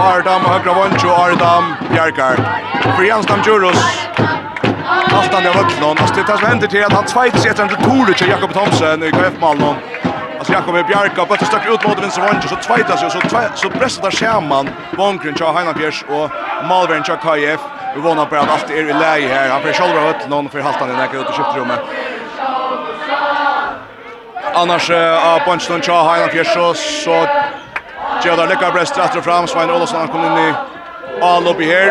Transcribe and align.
Ardam 0.00 0.44
og 0.44 0.50
høyre 0.50 0.74
vondtjo, 0.74 1.10
Ardam, 1.12 1.74
Bjerkar. 1.90 2.40
Fri 2.96 3.08
Jansdam 3.08 3.42
Djuros. 3.44 3.80
Alt 5.10 5.34
han 5.34 5.46
er 5.46 5.56
vøkna, 5.56 5.90
og 5.90 5.96
det 6.16 6.26
som 6.26 6.46
hender 6.46 6.70
til 6.72 6.84
at 6.86 6.92
han 6.92 7.08
tveit 7.08 7.36
seg 7.40 7.52
etter 7.52 7.66
en 7.66 7.72
retur 7.74 8.12
til 8.14 8.32
Jakob 8.32 8.54
Thomsen 8.56 9.04
i 9.04 9.10
KF-malen. 9.12 9.76
Alltså 10.40 10.52
Jakob 10.52 10.74
är 10.74 10.82
Bjarka, 10.82 11.26
bara 11.26 11.44
stack 11.44 11.66
ut 11.68 11.88
mot 11.88 12.02
vänster 12.02 12.22
og 12.22 12.48
så 12.48 12.56
tvaitar 12.56 12.96
sig 12.96 13.10
så 13.10 13.20
så 13.54 13.70
pressar 13.70 14.02
där 14.02 14.10
skärman 14.10 14.68
Vångren 14.96 15.34
til 15.34 15.46
Heina 15.46 15.72
Piers 15.72 16.04
och 16.08 16.30
Malvern 16.68 17.04
kör 17.04 17.16
KF. 17.16 17.60
Vi 17.94 18.00
vånar 18.00 18.26
på 18.26 18.36
att 18.36 18.50
allt 18.50 18.70
är 18.70 18.90
i 18.90 18.92
läge 18.92 19.28
här. 19.28 19.48
Han 19.48 19.62
får 19.62 19.72
själva 19.72 20.10
ut 20.10 20.28
någon 20.28 20.48
för 20.48 20.60
haltan 20.60 20.88
när 20.88 21.20
ut 21.20 21.30
i 21.30 21.32
köptrummet. 21.32 21.80
Annars 24.54 24.90
av 24.90 25.38
Ponchton 25.38 25.82
kör 25.82 26.02
Heina 26.08 26.28
Piers 26.28 26.54
så 26.54 26.74
så 26.74 27.26
Gjødar 28.24 28.46
lykker 28.46 28.70
brest 28.72 28.98
rett 28.98 29.16
og 29.16 29.24
fram. 29.24 29.46
Svein 29.48 29.70
Olsson 29.72 30.08
kom 30.12 30.24
inn 30.24 30.38
i 30.38 30.50
all 31.24 31.46
oppi 31.48 31.64
her. 31.70 31.88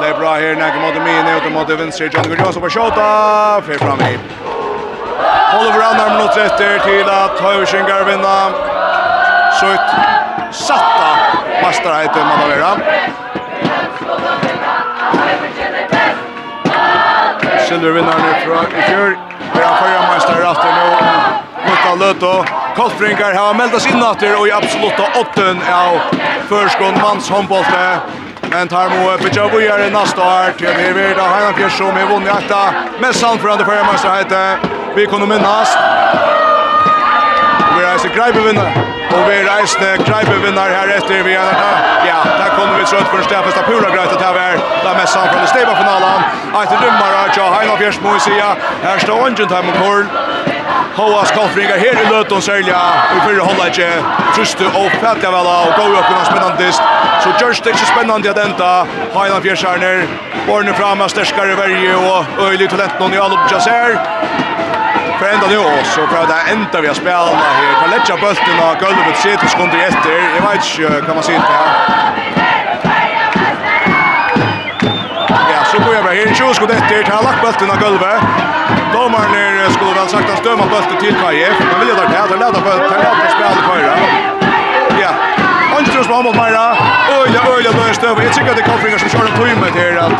Det 0.00 0.08
er 0.10 0.18
bra 0.18 0.34
her, 0.38 0.54
nekker 0.54 0.80
mot 0.82 0.98
mine, 1.02 1.34
og 1.34 1.42
det 1.42 1.52
måte 1.52 1.76
vinstre, 1.80 2.10
John 2.14 2.28
Gudjonsson 2.28 2.62
på 2.62 2.70
Kjota, 2.70 3.06
fyr 3.66 3.80
fram 3.80 4.02
i. 4.04 4.12
Oliver 5.58 5.82
Annar 5.82 6.12
minutt 6.12 6.36
etter 6.38 6.78
til 6.84 7.08
at 7.10 7.40
Høyvsingar 7.40 8.04
vinna. 8.06 8.36
Sutt 9.58 9.88
satta 10.54 11.08
masterheiten 11.62 12.28
man 12.28 12.38
har 12.44 12.48
vært. 12.52 12.80
Silver 17.66 17.92
vinner 17.96 18.22
fra 18.44 18.60
i 18.68 18.86
fjør. 18.86 19.16
Vi 19.54 19.64
har 19.64 19.74
førre 19.80 20.06
meister 20.12 20.40
rett 20.44 20.62
og 20.68 20.72
nå. 20.78 21.27
15 21.88 21.98
löto. 21.98 22.44
Koltbringar 22.76 23.34
har 23.34 23.54
meldt 23.54 23.74
oss 23.74 23.86
inn 23.86 24.02
etter 24.02 24.36
og 24.36 24.48
i 24.48 24.52
absolutta 24.52 25.06
åtten 25.20 25.60
av 25.72 25.98
førskånd 26.48 27.00
manns 27.00 27.30
håndbollte. 27.30 28.00
Men 28.50 28.68
tar 28.68 28.88
må 28.88 29.16
Bidja 29.22 29.48
Bujare 29.48 29.90
nästa 29.90 30.22
år 30.22 30.52
till 30.58 30.74
vi 30.76 30.92
vill 30.92 31.18
ha 31.18 31.28
Heinan 31.28 31.54
Fjärs 31.54 31.78
som 31.78 31.96
är 31.96 32.06
vunnit 32.06 32.34
äkta 32.38 32.74
med 33.00 33.14
Sandfrande 33.14 33.64
för 33.64 33.76
Hemmarsra 33.76 34.14
heter 34.14 34.58
vi 34.96 35.06
kunde 35.06 35.26
minnas. 35.26 35.76
Vi 37.78 37.84
är 37.84 37.98
så 37.98 38.08
grejbe. 38.08 38.97
Og 39.16 39.22
vi 39.28 39.36
reisende 39.48 39.90
Kreipe-vinner 40.06 40.74
her 40.76 40.90
etter 40.96 41.22
vi 41.26 41.32
er 41.32 41.54
Ja, 42.08 42.18
der 42.40 42.50
kommer 42.56 42.78
vi 42.78 42.84
trøtt 42.84 43.08
for 43.10 43.18
en 43.18 43.24
stefest 43.24 43.56
av 43.60 43.64
pura 43.70 43.90
greit 43.94 44.12
at 44.12 44.22
her 44.22 44.34
var 44.36 44.60
da 44.84 44.94
mest 44.98 45.12
samfunn 45.16 45.44
i 45.44 45.50
Steba-finalen. 45.52 46.26
Eit 46.60 46.74
rymmar 46.82 47.14
av 47.22 47.32
Tja 47.34 47.46
Heina 47.54 47.76
Fjersmo 47.80 48.14
i 48.16 48.20
sida. 48.26 48.50
Her 48.84 48.98
står 49.04 49.26
Ungen 49.26 49.48
Time 49.54 49.72
og 49.72 49.80
Korn. 49.82 50.10
Hoas 50.98 51.30
Kolfringar 51.32 51.78
her 51.78 52.00
i 52.02 52.06
løten 52.10 52.42
Sälja. 52.42 52.80
i 53.16 53.20
fyrre 53.26 53.40
holdet 53.40 53.66
inte. 53.66 53.90
Trustu 54.34 54.66
och 54.66 54.92
fætja 55.00 55.30
väl 55.30 55.46
och 55.46 55.72
gå 55.76 55.98
upp 55.98 56.10
unna 56.10 56.24
spännande. 56.24 56.72
Så 57.22 57.28
görs 57.40 57.60
det 57.60 57.70
inte 57.70 57.86
spännande 57.86 58.30
att 58.30 58.38
enda 58.38 58.86
Heina 59.14 59.40
Fjärsarner. 59.40 60.06
Borne 60.46 60.74
fram 60.74 61.00
av 61.00 61.08
stärskare 61.08 61.54
värje 61.54 61.94
och 61.96 62.24
öjlig 62.48 62.70
talent 62.70 63.00
någon 63.00 63.14
i 63.14 63.18
Alup 63.18 63.50
Jasser 63.50 63.98
för 65.18 65.26
ända 65.34 65.46
nu 65.46 65.58
så 65.84 66.06
för 66.06 66.26
det 66.26 66.52
ända 66.52 66.80
vi 66.80 66.88
har 66.88 66.94
spela 66.94 67.36
her. 67.36 67.72
Hva 67.80 67.86
letja 67.94 68.16
bølten 68.16 68.58
av 68.66 68.74
gulvet 68.82 69.16
sitt 69.24 69.42
og 69.42 69.74
efter. 69.88 70.16
Jag 70.36 70.42
vet 70.48 70.78
inte 70.78 71.06
kan 71.06 71.14
man 71.14 71.24
sier 71.24 71.40
til 71.48 71.54
Ja, 75.52 75.60
så 75.70 75.76
går 75.84 75.94
jag 75.94 76.04
bara 76.04 76.14
här. 76.14 76.34
20 76.34 76.54
skunder 76.54 76.74
efter 76.74 76.88
till 76.88 77.24
lagt 77.26 77.40
bulten 77.42 77.70
och 77.70 77.80
golvet. 77.84 78.20
Domaren 78.94 79.34
er 79.34 79.70
skulle 79.76 79.94
vel 79.98 80.08
sagt 80.08 80.28
han 80.30 80.36
stømmer 80.42 80.66
bølten 80.72 80.96
til 81.02 81.14
KF. 81.22 81.56
Men 81.70 81.76
vilja 81.80 81.94
der 82.00 82.06
til, 82.12 82.18
han 82.32 82.38
leder 82.44 82.60
bølten, 82.66 82.90
han 82.94 83.00
leder 83.04 83.30
spela 83.36 83.60
Køyra. 83.68 83.94
Ja, 85.02 85.12
Antros 85.78 86.08
var 86.08 86.22
mot 86.22 86.36
Meira. 86.40 86.66
Øyla, 87.16 87.40
øyla, 87.54 87.70
øyla, 87.82 87.92
støv. 87.92 88.16
Jeg 88.22 88.30
tykker 88.36 88.50
at 88.50 88.56
det 88.56 88.64
kommer 88.64 88.80
fingers 88.84 89.00
som 89.00 89.10
kjører 89.10 89.28
en 89.30 89.36
timme 89.40 89.68
til 89.78 89.92
at 90.06 90.18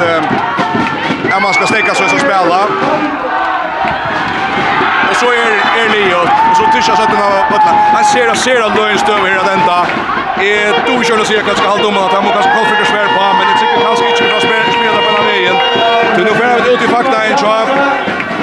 ja, 1.30 1.38
man 1.38 1.52
skal 1.55 1.66
stekka 1.72 1.94
seg 1.94 2.08
som 2.12 2.18
spela 2.27 2.60
så 5.20 5.27
er 5.42 5.52
er 5.80 5.89
Leo 5.95 6.20
og 6.51 6.56
så 6.58 6.64
tycker 6.73 6.90
jag 6.90 7.01
att 7.05 7.11
den 7.14 7.20
har 7.27 7.34
bottla. 7.51 7.73
Han 7.96 8.05
ser 8.05 8.29
att 8.33 8.39
ser 8.39 8.61
att 8.67 8.74
då 8.77 8.83
är 8.83 8.96
stöv 8.96 9.27
här 9.27 9.39
att 9.42 9.51
ända. 9.56 9.79
Eh 10.48 10.70
du 10.86 11.05
kör 11.05 11.20
och 11.20 11.27
ser 11.27 11.42
kanske 11.48 11.86
om 11.89 11.96
att 12.05 12.12
han 12.17 12.23
måste 12.24 12.34
kanske 12.36 12.51
kallfika 12.56 12.84
svär 12.92 13.08
på 13.17 13.23
men 13.39 13.45
det 13.48 13.55
tycker 13.61 13.77
kanske 13.86 14.05
inte 14.11 14.23
bra 14.23 14.58
vägen. 15.38 15.56
Du 16.16 16.24
nu 16.24 16.30
får 16.30 16.64
vi 16.64 16.74
ut 16.74 16.82
i 16.82 16.88
fakta 16.88 17.24
en 17.24 17.36
chans. 17.36 17.70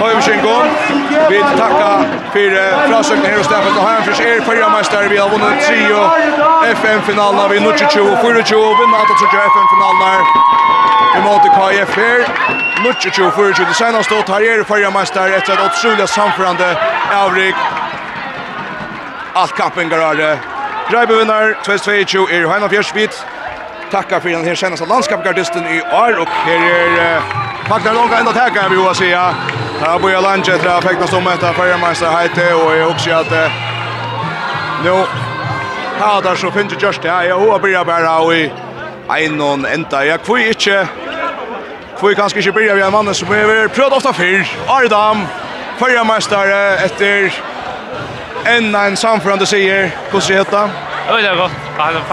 Höjmschenko. 0.01 0.55
Vi 1.29 1.39
tackar 1.39 1.95
för 2.33 2.97
försöken 2.97 3.25
här 3.25 3.37
hos 3.37 3.45
Staffan 3.45 3.77
och 3.77 3.83
han 3.83 4.03
för 4.03 4.21
er 4.21 4.41
förra 4.41 4.69
mästare 4.69 5.07
vi 5.07 5.17
har 5.17 5.29
vunnit 5.29 5.65
trio 5.67 5.99
FN-finalerna. 6.71 7.47
vi 7.47 7.57
är 7.57 7.61
nu 7.61 7.77
24 7.77 7.89
24 7.89 8.59
vinner 8.79 8.97
att 9.01 9.19
så 9.21 9.27
FM-finalerna 9.51 10.11
Vi 11.15 11.21
mot 11.21 11.43
KF 11.57 11.97
här. 11.97 12.25
22-24. 12.83 13.53
24 13.55 13.67
det 13.67 13.73
senaste 13.73 14.15
åt 14.19 14.29
här 14.29 14.41
är 14.41 14.63
förra 14.63 14.91
mästare 14.91 15.35
efter 15.35 15.53
ett 15.53 15.59
otroligt 15.59 16.09
samförande 16.09 16.77
avrik. 17.25 17.55
Allt 19.33 19.55
kappen 19.55 19.89
går 19.89 20.01
Greibe 20.91 21.15
vinner 21.15 21.57
2-22 21.63 22.31
er 22.31 22.41
Johanna 22.41 22.69
Fjersvit 22.69 23.25
tackar 23.91 24.19
för 24.19 24.29
den 24.29 24.45
här 24.45 24.55
senaste 24.55 24.85
landskapgardisten 24.85 25.63
i 25.67 25.81
år 25.81 26.19
och 26.19 26.27
här 26.27 26.69
är 26.99 27.21
Magnar 27.69 27.93
Longa 27.93 28.17
ända 28.17 28.33
tacka 28.33 28.69
vi 28.69 28.75
vill 28.75 28.95
säga. 28.95 29.35
Här 29.81 29.99
börjar 29.99 30.21
lunchen 30.21 30.59
där 30.63 30.81
fäktas 30.81 31.13
om 31.13 31.23
detta 31.23 31.53
förmästare 31.53 32.09
hejte 32.09 32.53
och 32.53 32.77
jag 32.77 32.89
också 32.89 33.11
att 33.11 33.31
nu 34.83 34.91
har 35.99 36.21
där 36.21 36.35
så 36.35 36.51
finns 36.51 36.81
just 36.81 37.01
det 37.01 37.25
jag 37.25 37.47
och 37.49 37.61
börjar 37.61 37.85
bara 37.85 38.35
i 38.35 38.51
en 39.25 39.37
någon 39.37 39.65
ända 39.65 40.05
jag 40.05 40.23
kvui 40.23 40.47
inte 40.47 40.87
kvui 41.99 42.15
kanske 42.15 42.39
inte 42.39 42.51
börjar 42.51 42.75
vi 42.75 42.81
en 42.81 42.91
man 42.91 43.13
som 43.13 43.31
är 43.31 43.67
prövat 43.67 43.93
ofta 43.93 44.13
fyr. 44.13 44.47
Ardam 44.67 45.27
förmästare 45.77 46.75
efter 46.77 47.33
en 48.45 48.75
en 48.75 48.97
samförande 48.97 49.45
säger 49.45 49.91
hur 50.11 50.19
ser 50.19 50.45
det? 50.51 50.69
Oj 51.11 51.21
det 51.21 51.35
var 51.35 51.49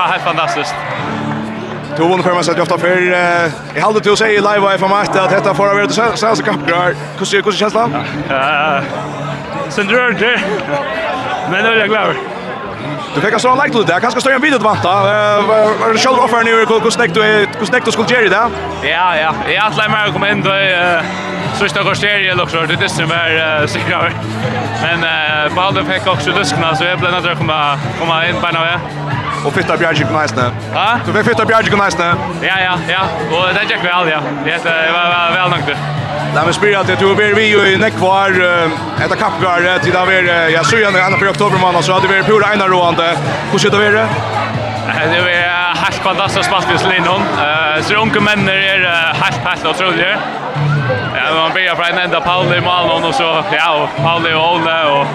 helt 0.07 0.23
fantastiskt. 0.23 0.75
Du 1.97 2.03
vunna 2.03 2.23
för 2.23 2.35
mig 2.35 2.45
så 2.45 2.51
att 2.51 2.57
jag 2.57 2.63
ofta 2.63 2.79
för 2.79 3.01
jag 3.75 3.83
hade 3.83 4.01
till 4.01 4.13
att 4.13 4.19
säga 4.19 4.41
live 4.41 4.67
och 4.67 4.73
FM 4.73 4.93
att 4.93 5.13
detta 5.13 5.55
får 5.55 5.67
vara 5.67 5.87
det 5.87 6.17
sen 6.17 6.37
så 6.37 6.43
kappgrar. 6.43 6.95
Hur 7.19 7.27
ser 7.27 7.43
hur 7.43 7.53
känns 7.53 7.73
det? 7.73 7.89
Ja. 8.29 8.81
Sen 9.69 9.87
drar 9.87 10.11
det. 10.11 10.41
Men 11.51 11.65
det 11.65 11.71
är 11.71 11.77
jag 11.77 11.89
glad. 11.89 12.15
Du 13.15 13.21
fick 13.21 13.33
alltså 13.33 13.49
en 13.49 13.59
like 13.59 13.71
till 13.71 13.85
det. 13.87 14.01
Kanske 14.01 14.21
står 14.21 14.33
en 14.33 14.41
video 14.41 14.57
att 14.57 14.65
vänta. 14.65 14.89
Var 15.43 15.93
det 15.93 15.99
själv 15.99 16.19
offer 16.19 16.45
nu 16.45 16.57
hur 16.83 16.91
snäckt 16.91 17.15
du 17.15 17.23
hur 17.59 17.67
snäckt 17.67 17.87
du 17.87 17.93
skulle 17.93 18.09
göra 18.09 18.29
det? 18.29 18.89
Ja, 18.89 19.17
ja. 19.17 19.35
Jag 19.55 19.67
att 19.67 19.77
lämna 19.77 19.99
mig 20.03 20.13
komma 20.13 20.31
in 20.31 20.43
då 20.43 20.51
Sista 21.55 21.83
kvarteret 21.83 22.33
eller 22.33 22.47
så 22.47 22.61
det 22.61 22.85
är 22.85 22.89
som 22.89 23.11
är 23.11 23.67
säkert. 23.67 24.13
Men 24.83 25.05
Balden 25.55 25.87
fick 25.87 26.07
också 26.07 26.31
luskna 26.31 26.77
så 26.77 26.85
jag 26.85 26.99
blev 26.99 27.13
nära 27.13 27.35
komma 27.35 27.79
komma 28.01 28.27
in 28.29 28.35
på 28.41 28.47
något. 28.47 28.81
Och 29.45 29.55
fitta 29.55 29.77
bjärgik 29.77 29.99
Bjarke 29.99 30.13
Knaisne. 30.13 30.51
Ja. 30.75 30.99
Du 31.07 31.13
fick 31.13 31.25
fitta 31.25 31.45
bjärgik 31.45 31.71
Bjarke 31.71 31.71
Knaisne. 31.71 32.15
Ja, 32.43 32.55
ja, 32.65 32.79
ja. 32.89 33.01
Och 33.37 33.55
det 33.55 33.63
gick 33.63 33.85
väl, 33.85 34.09
ja. 34.09 34.21
Det 34.45 34.93
var 34.93 35.33
väl 35.33 35.51
nog 35.51 35.61
det. 35.67 35.77
Nej 36.35 36.45
men 36.45 36.55
spyr 36.55 36.69
spelar 36.69 36.85
Du 36.85 36.97
tror 36.97 37.15
vi 37.15 37.33
vi 37.35 37.73
i 37.73 37.77
Nekvar 37.77 38.31
ett 39.05 39.19
kappgård 39.19 39.83
till 39.83 39.93
där 39.93 40.07
vi 40.07 40.53
jag 40.53 40.67
såg 40.67 40.79
ju 40.79 40.91
när 40.91 41.19
för 41.19 41.31
oktober 41.31 41.59
månad 41.59 41.85
så 41.85 41.93
hade 41.93 42.09
vi 42.09 42.23
pura 42.23 42.53
ena 42.53 42.69
roande. 42.69 43.17
Hur 43.53 43.59
ser 43.59 43.71
det 43.71 43.77
vara? 43.77 44.09
Det 45.13 45.35
är 45.35 45.75
helt 45.75 45.95
fantastiskt 45.95 46.47
spalt 46.47 46.65
spelvis 46.65 46.87
Lindholm. 46.87 47.23
Så 47.81 47.95
unga 47.95 48.21
männer 48.21 48.53
är 48.53 49.15
helt 49.15 49.37
helt 49.45 49.67
otroliga. 49.67 50.19
Ja, 51.17 51.35
man 51.35 51.53
börjar 51.53 51.75
från 51.75 51.99
ända 51.99 52.21
Pauli 52.21 52.57
i 52.57 52.61
Malmö 52.61 53.09
och 53.09 53.15
så 53.15 53.45
ja, 53.53 53.83
och 53.83 54.05
Pauli 54.05 54.35
och 54.35 54.55
Ole 54.55 54.85
och 54.85 55.07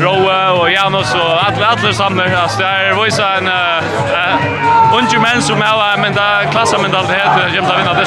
Roe 0.00 0.50
och 0.50 0.70
Janus 0.70 1.14
och 1.14 1.46
alla 1.46 1.66
alla 1.66 1.92
samlar 1.92 2.34
alltså 2.34 2.58
det 2.58 2.66
är 2.66 3.04
visst 3.04 3.18
en 3.18 3.46
eh 3.46 4.64
unge 4.94 5.18
män 5.18 5.42
som 5.42 5.62
har 5.62 5.96
men 5.96 6.14
där 6.14 6.44
klassen 6.50 6.82
men 6.82 6.90
där 6.90 7.02
det 7.08 7.54
gemt 7.54 7.70
att 7.70 7.80
vinna 7.80 7.94
det 7.94 8.04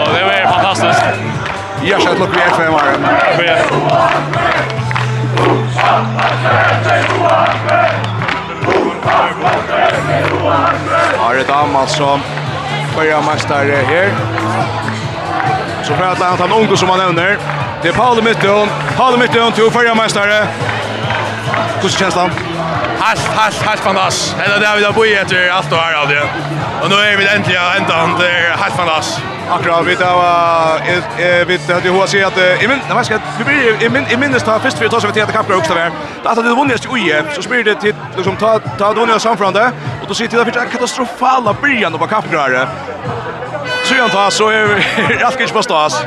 och 0.00 0.08
det 0.14 0.20
är 0.20 0.46
fantastiskt. 0.46 1.02
Ja, 1.82 1.98
så 2.00 2.18
look 2.18 2.36
vi 2.36 2.40
är 2.40 2.50
för 2.50 2.68
varm. 2.68 3.06
Ja. 3.38 3.56
Har 11.18 11.34
det 11.34 11.44
damer 11.44 11.86
som 11.86 12.20
börjar 12.96 13.22
mästare 13.22 13.76
här. 13.86 14.10
Så 15.90 15.96
för 15.96 16.04
att 16.04 16.40
han 16.40 16.52
ungo 16.52 16.76
som 16.76 16.88
han 16.88 16.98
nämner. 16.98 17.38
Det 17.82 17.88
är 17.88 17.92
Paul 17.92 18.22
Mitton. 18.22 18.68
Paul 18.96 19.18
Mitton 19.18 19.52
till 19.52 19.70
förra 19.70 19.94
mästare. 19.94 20.46
Hur 21.82 21.88
känns 21.88 22.14
det? 22.14 22.30
Helt, 23.00 23.20
helt, 23.20 23.62
helt 23.62 23.80
fantastiskt. 23.80 24.36
Det 24.38 24.44
är 24.44 24.60
det 24.60 24.78
vi 24.78 24.84
har 24.84 24.92
bott 24.92 25.06
efter 25.06 25.48
allt 25.48 25.72
och 25.72 25.78
här 25.78 26.02
av 26.02 26.08
det. 26.08 26.22
Och 26.82 26.90
nu 26.90 26.96
är 26.96 27.16
vi 27.16 27.28
äntligen 27.28 27.62
ända 27.78 28.18
Det 28.18 28.30
är 28.30 28.56
helt 28.56 28.74
fantastiskt. 28.74 29.20
Akkurat, 29.50 29.86
vi 29.86 29.96
tar 29.96 31.44
vi 31.44 31.58
tar 31.58 31.80
ju 31.80 31.90
hur 31.90 32.26
att 32.26 32.38
i 32.62 32.68
men 32.68 32.80
jag 32.88 33.06
ska 33.06 33.18
vi 33.38 33.44
blir 33.44 33.82
i 33.82 33.88
min 33.88 34.06
i 34.10 34.16
minnes 34.16 34.42
ta 34.42 34.58
först 34.58 34.78
för 34.78 34.84
att 34.84 34.90
ta 34.90 35.00
sig 35.00 35.12
till 35.12 35.22
att 35.22 35.32
kapra 35.32 35.56
också 35.56 35.74
där. 35.74 35.90
Att 36.24 36.36
det 36.36 36.42
vunnit 36.42 36.86
ju 36.92 36.98
i 36.98 37.22
så 37.34 37.42
spelar 37.42 37.62
det 37.62 37.74
till 37.74 37.94
liksom 38.16 38.36
ta 38.36 38.58
ta 38.78 38.94
då 38.94 39.06
när 39.06 39.18
samfrande 39.18 39.72
och 40.02 40.08
då 40.08 40.14
sitter 40.14 40.44
det 40.44 40.52
för 40.52 40.66
katastrofala 40.66 41.56
början 41.62 41.92
på 41.92 41.98
bara 41.98 42.08
kaprar 42.08 42.68
början 44.00 44.10
ta 44.10 44.30
så 44.30 44.48
är 44.48 45.24
allt 45.24 45.40
gick 45.40 45.52
på 45.52 45.62
stas. 45.62 46.04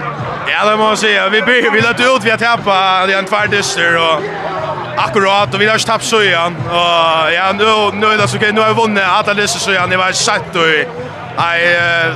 Ja, 0.48 0.70
det 0.70 0.78
må 0.78 0.90
jag 0.90 0.98
säga. 0.98 1.30
Vi 1.30 1.42
börjar 1.42 1.72
vi 1.72 1.82
lät 1.82 2.00
ut 2.00 2.24
vi 2.24 2.30
har 2.30 2.38
tappa 2.38 3.06
det 3.08 3.14
en 3.14 3.26
kvartister 3.26 3.98
och 3.98 4.20
akkurat 4.98 5.54
och 5.54 5.62
vi 5.62 5.68
har 5.68 5.78
tappat 5.78 6.04
så 6.04 6.22
igen. 6.22 6.56
Och 6.70 7.34
ja, 7.34 7.52
nu 7.58 7.66
nu 8.00 8.08
är 8.08 8.18
det 8.18 8.28
så 8.28 8.38
okej. 8.38 8.52
Nu 8.54 8.62
har 8.62 8.68
vi 8.68 8.74
vunnit 8.74 9.04
alla 9.04 9.34
dessa 9.34 9.60
så 9.60 9.72
igen. 9.72 9.90
Det 9.90 9.98
var 9.98 10.12
satt 10.12 10.56
och 10.56 10.64
Nei, 11.34 11.62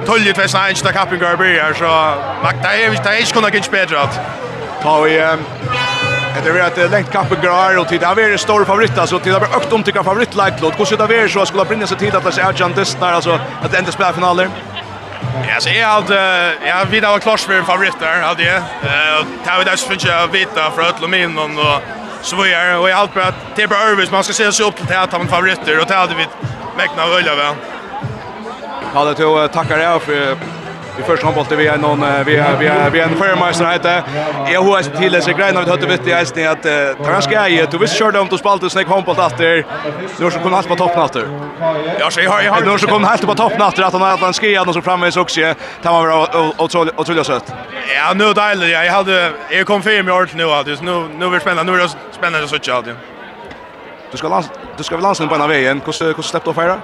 tølje 0.06 0.34
tvei 0.34 0.46
snei 0.48 0.70
ikke 0.70 0.84
da 0.86 0.92
kappen 0.94 1.20
går 1.20 1.38
bryr 1.40 1.56
her, 1.58 1.74
så 1.74 1.90
det 2.62 2.70
er 2.70 3.18
ikke 3.18 3.34
kunnet 3.34 3.56
ikke 3.56 3.72
bedre 3.72 4.04
at. 4.04 4.20
Ta 4.84 4.94
vi, 5.02 5.16
det 6.46 6.54
er 6.54 6.66
at 6.66 6.92
lengt 6.92 7.10
kappen 7.12 7.42
går 7.42 7.80
og 7.80 7.88
tid, 7.90 8.00
det 8.00 8.26
er 8.34 8.38
stor 8.38 8.66
favoritt, 8.66 8.94
altså, 8.98 9.18
tid 9.20 9.34
er 9.34 9.58
økt 9.58 9.74
om 9.74 9.84
til 9.84 9.94
favorittleiklåd, 10.04 10.76
hvordan 10.76 11.10
det 11.10 11.18
er 11.18 11.28
så 11.28 11.46
skulle 11.46 11.66
brinne 11.66 11.88
seg 11.88 11.98
tid 11.98 12.16
at 12.16 12.24
det 12.24 12.38
er 12.38 12.48
Adjan 12.48 12.78
Destner, 12.78 13.08
altså, 13.08 13.40
at 13.64 13.72
det 13.72 13.80
enda 13.80 13.92
spiller 13.92 14.14
finaler? 14.14 14.54
Ja, 15.44 15.60
så 15.60 15.70
jag 15.70 15.88
hade 15.88 16.54
jag 16.66 16.86
vid 16.86 17.04
var 17.04 17.20
klart 17.20 17.40
för 17.40 17.62
favoriter 17.62 18.22
hade 18.22 18.44
jag. 18.44 18.56
Eh, 18.58 19.26
tar 19.46 19.60
vi 19.60 19.66
där 19.66 19.76
så 19.76 19.90
finns 19.90 20.06
jag 20.06 20.28
vita 20.28 20.72
för 20.72 20.82
öll 20.82 20.94
och 21.04 21.10
min 21.10 21.38
och 21.38 21.82
så 22.22 22.36
var 22.36 22.46
jag 22.46 22.82
och 22.82 22.90
jag 22.90 23.00
allt 23.00 23.14
på 23.14 23.20
att 23.20 23.36
det 23.56 23.68
bara 23.68 23.92
Irvis 23.92 24.12
man 24.12 24.24
ska 24.24 24.34
se 24.34 24.52
sig 24.52 24.66
upp 24.66 24.88
till 24.88 24.96
att 24.96 25.12
ha 25.12 25.20
en 25.20 25.28
favoriter 25.28 25.80
och 25.80 25.86
det 25.88 25.94
hade 25.94 26.16
vi 26.16 26.26
mäkna 26.78 27.04
öliga 27.04 27.36
väl. 27.36 27.56
Ja, 28.94 29.04
det 29.04 29.14
tog 29.14 29.52
tackar 29.52 29.78
jag 29.78 30.02
för 30.02 30.38
i 31.00 31.04
första 31.04 31.28
har 31.28 31.56
vi 31.56 31.68
är 31.68 31.78
någon 31.78 32.00
vi 32.26 32.36
är 32.36 32.58
vi 32.60 32.68
är 32.68 32.90
vi 32.90 33.00
är 33.00 33.04
en 33.04 33.16
förmästare 33.16 33.72
heter. 33.72 34.04
Jag 34.54 34.62
hoppas 34.62 34.88
till 34.88 35.12
det 35.12 35.22
så 35.22 35.32
grejen 35.32 35.66
vi 35.66 35.70
hade 35.70 35.88
vitt 35.88 36.08
i 36.08 36.12
isen 36.12 36.48
att 36.48 36.64
Transka 37.06 37.50
är 37.50 37.68
du 37.72 37.78
visst 37.78 37.96
körde 37.98 38.20
om 38.20 38.28
du 38.28 38.38
spalt 38.38 38.64
och 38.64 38.72
snäck 38.72 38.88
handboll 38.88 39.20
efter. 39.20 39.66
Nu 40.20 40.32
så 40.32 40.40
kommer 40.40 40.58
allt 40.58 40.68
på 40.68 40.76
toppen 40.76 41.04
efter. 41.04 41.24
Ja, 42.00 42.12
så 42.12 42.22
jag 42.22 42.32
har 42.32 42.42
jag 42.42 42.54
har 42.54 42.62
nu 42.62 42.78
så 42.78 42.88
kommer 42.88 43.08
helt 43.08 43.26
på 43.26 43.36
toppen 43.36 43.62
efter 43.62 43.84
att 43.84 43.94
han 43.94 44.04
att 44.04 44.20
han 44.20 44.34
skriar 44.34 44.66
någon 44.66 44.74
så 44.74 44.82
framme 44.82 45.12
så 45.12 45.22
också. 45.22 45.42
Det 45.42 45.56
var 45.84 46.08
vara 46.08 46.52
otroligt 46.58 47.00
otroligt 47.00 47.26
sött. 47.26 47.54
Ja, 47.96 48.14
nu 48.14 48.34
det 48.34 48.68
jag 48.70 48.92
hade 48.92 49.32
jag 49.50 49.68
kom 49.68 49.82
fem 49.82 50.10
i 50.10 50.12
år 50.12 50.30
nu 50.34 50.44
att 50.44 50.82
nu 50.82 51.08
nu 51.18 51.30
blir 51.30 51.40
spännande 51.40 51.72
nu 51.72 51.78
är 51.78 51.84
det 51.84 51.90
spännande 52.12 52.48
så 52.48 52.56
söka 52.56 52.74
alltid. 52.74 52.96
Du 54.12 54.18
ska 54.18 54.28
lans 54.28 54.50
du 54.78 54.84
ska 54.84 54.96
väl 54.96 55.04
lansa 55.04 55.28
på 55.28 55.36
en 55.36 55.42
av 55.42 55.50
vägen. 55.50 55.82
Hur 55.86 56.14
hur 56.16 56.24
släppte 56.24 56.50
du 56.50 56.54
fira? 56.54 56.78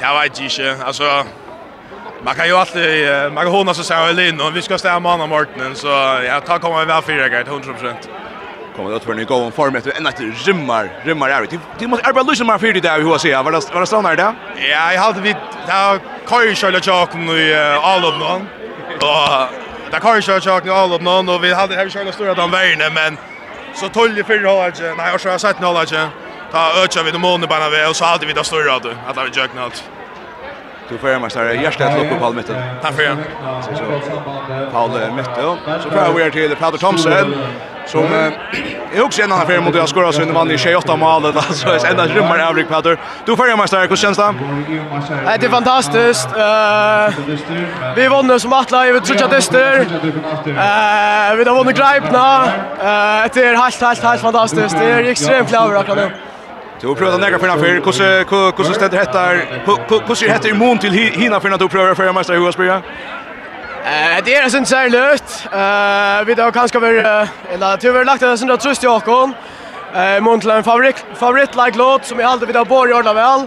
Jag 0.00 0.20
vet 0.20 0.40
inte. 0.40 0.76
Alltså 0.84 1.24
Man 2.24 2.34
kan 2.34 2.46
ju 2.46 2.56
alltid 2.56 3.08
man 3.32 3.44
kan 3.44 3.52
håna 3.52 3.74
sig 3.74 3.84
så 3.84 3.94
här 3.94 4.28
in 4.28 4.40
och 4.40 4.56
vi 4.56 4.62
ska 4.62 4.78
stämma 4.78 5.12
Anna 5.12 5.26
Martinen 5.26 5.74
så 5.74 5.88
jag 6.26 6.46
tar 6.46 6.58
kommer 6.58 6.84
väl 6.84 7.02
fyra 7.02 7.28
gånger 7.28 7.44
100%. 7.44 7.94
Kommer 8.76 8.90
det 8.90 9.06
vara 9.06 9.24
gå 9.24 9.34
om 9.34 9.52
form 9.52 9.76
efter 9.76 9.96
en 9.96 10.06
att 10.06 10.20
rymmar 10.20 10.90
rymmar 11.04 11.28
är 11.28 11.46
det. 11.50 11.58
Det 11.78 11.86
måste 11.86 12.06
arbeta 12.06 12.30
lösa 12.30 12.44
mer 12.44 12.58
för 12.58 12.72
det 12.72 12.80
där 12.80 13.00
hur 13.00 13.10
jag 13.10 13.20
säger. 13.20 13.42
Vad 13.42 13.64
vad 13.72 13.88
stannar 13.88 14.16
där. 14.16 14.32
Ja, 14.70 14.92
jag 14.92 15.00
hade 15.00 15.20
vi 15.20 15.32
där 15.66 16.00
kör 16.30 16.54
själva 16.54 16.80
chocken 16.80 17.26
nu 17.26 17.54
all 17.82 18.04
of 18.04 18.14
någon. 18.18 18.40
Och 18.92 19.28
där 19.90 20.00
kör 20.00 20.20
själva 20.20 20.40
chocken 20.40 20.72
all 20.72 20.92
of 20.92 21.02
någon 21.02 21.28
och 21.28 21.44
vi 21.44 21.54
hade 21.54 21.74
här 21.74 21.88
själva 21.88 22.12
stora 22.12 22.34
de 22.34 22.50
vägen 22.50 22.94
men 22.94 23.18
så 23.74 23.88
tolje 23.88 24.24
för 24.24 24.44
hållet. 24.44 24.80
Nej, 24.80 25.10
jag 25.24 25.30
har 25.30 25.38
sett 25.38 25.60
något. 25.60 25.94
Ta 26.52 26.84
öcha 26.84 27.02
vid 27.02 27.20
månen 27.20 27.48
bara 27.48 27.68
vi 27.70 27.86
och 27.90 27.96
så 27.96 28.04
hade 28.04 28.26
vi 28.26 28.32
det 28.32 28.44
stora 28.44 28.78
då. 28.78 28.90
Att 29.08 29.16
vi 29.16 29.40
jöknat. 29.40 29.84
Du 30.88 30.98
får 30.98 31.18
med 31.18 31.32
sig 31.32 31.62
hjärtat 31.62 31.98
lopp 31.98 32.08
på 32.08 32.16
Palmitten. 32.16 32.56
Tack 32.82 32.94
för 32.94 33.02
igen. 33.02 33.24
Så 33.62 33.76
så 33.76 33.84
Paul 34.72 34.90
Mette 35.16 35.42
så 35.82 35.90
får 35.90 36.14
vi 36.14 36.30
till 36.30 36.56
Peter 36.56 36.78
Thomsen, 36.78 37.34
som 37.86 38.04
är 38.94 39.02
också 39.02 39.22
en 39.22 39.32
annan 39.32 39.46
för 39.46 39.60
mot 39.60 39.74
jag 39.74 39.88
skorar 39.88 40.12
så 40.12 40.22
under 40.22 40.34
vann 40.34 40.50
i 40.50 40.58
28 40.58 40.96
målet, 40.96 41.36
alltså 41.36 41.68
är 41.68 41.90
ända 41.90 42.06
rymmar 42.06 42.38
av 42.38 42.56
Rick 42.56 42.68
Patter. 42.68 42.98
Du 43.24 43.36
får 43.36 43.56
med 43.56 43.70
sig 43.70 43.88
hur 43.88 43.96
känns 43.96 44.18
det? 44.18 44.34
Det 45.40 45.46
är 45.46 45.50
fantastiskt. 45.50 46.28
Eh 46.36 47.94
vi 47.96 48.08
vann 48.08 48.40
som 48.40 48.52
att 48.52 48.70
live 48.70 49.00
så 49.04 49.14
jag 49.20 49.30
tester. 49.30 49.78
Eh 50.46 51.36
vi 51.36 51.44
har 51.44 51.54
vunnit 51.54 51.76
gripna. 51.76 52.44
Eh 52.80 53.30
det 53.34 53.44
är 53.44 53.56
helt 53.56 53.74
helt 53.74 54.02
helt 54.02 54.20
fantastiskt. 54.20 54.78
Det 54.78 54.84
är 54.84 55.04
extremt 55.04 55.48
klar 55.48 55.72
jag 55.72 55.86
kan. 55.86 55.98
Du 56.80 56.94
prøver 56.94 57.18
näka 57.18 57.38
för 57.38 57.48
för 57.48 57.66
hur 57.66 57.80
hur 58.30 58.64
hur 58.64 58.74
ständer 58.74 58.98
detta 58.98 59.20
hur 59.28 60.14
hur 60.20 60.28
heter 60.28 60.48
immun 60.48 60.78
till 60.78 60.92
hina 60.92 61.40
för 61.40 61.50
att 61.50 61.60
du 61.60 61.68
prövar 61.68 61.94
för 61.94 62.12
mästare 62.12 62.38
Husbya. 62.38 62.82
Eh 63.84 64.24
det 64.24 64.34
är 64.34 64.42
en 64.42 64.50
sån 64.50 64.78
här 64.78 64.90
löst. 64.90 65.46
Eh 65.52 66.26
vi 66.26 66.34
då 66.34 66.52
kanske 66.52 66.78
vi 66.78 66.98
eller 67.54 67.76
tror 67.76 67.92
vi 67.92 68.04
lagt 68.04 68.20
det 68.20 68.38
sån 68.38 68.48
där 68.48 68.56
tröst 68.56 68.82
i 68.82 68.86
Jakob. 68.86 69.30
Eh 69.94 70.20
Montland 70.20 70.64
favorit 70.64 71.04
favorit 71.14 71.54
like 71.56 71.78
låt 71.78 72.04
som 72.04 72.20
jag 72.20 72.30
alltid 72.30 72.46
vi 72.48 72.54
då 72.54 72.64
bor 72.64 72.88
göra 72.88 73.12
väl. 73.12 73.40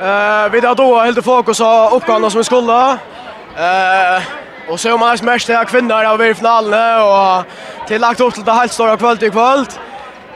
Eh 0.00 0.52
vi 0.52 0.60
då 0.60 0.74
då 0.74 1.00
helt 1.00 1.24
fokus 1.24 1.58
på 1.58 1.90
uppgåvan 1.92 2.30
som 2.30 2.38
vi 2.38 2.44
skulle. 2.44 2.90
Eh 3.56 4.22
Och 4.68 4.80
så 4.80 4.94
om 4.94 5.00
man 5.00 5.18
mest 5.22 5.48
här 5.48 5.64
kvinnor 5.64 6.04
av 6.04 6.22
i 6.22 6.34
finalen 6.34 7.02
och 7.02 7.44
till 7.88 8.00
lagt 8.00 8.20
upp 8.20 8.34
till 8.34 8.44
det 8.44 8.52
helt 8.52 8.72
stora 8.72 8.96
kvällt 8.96 9.22
i 9.22 9.30
kvällt. 9.30 9.80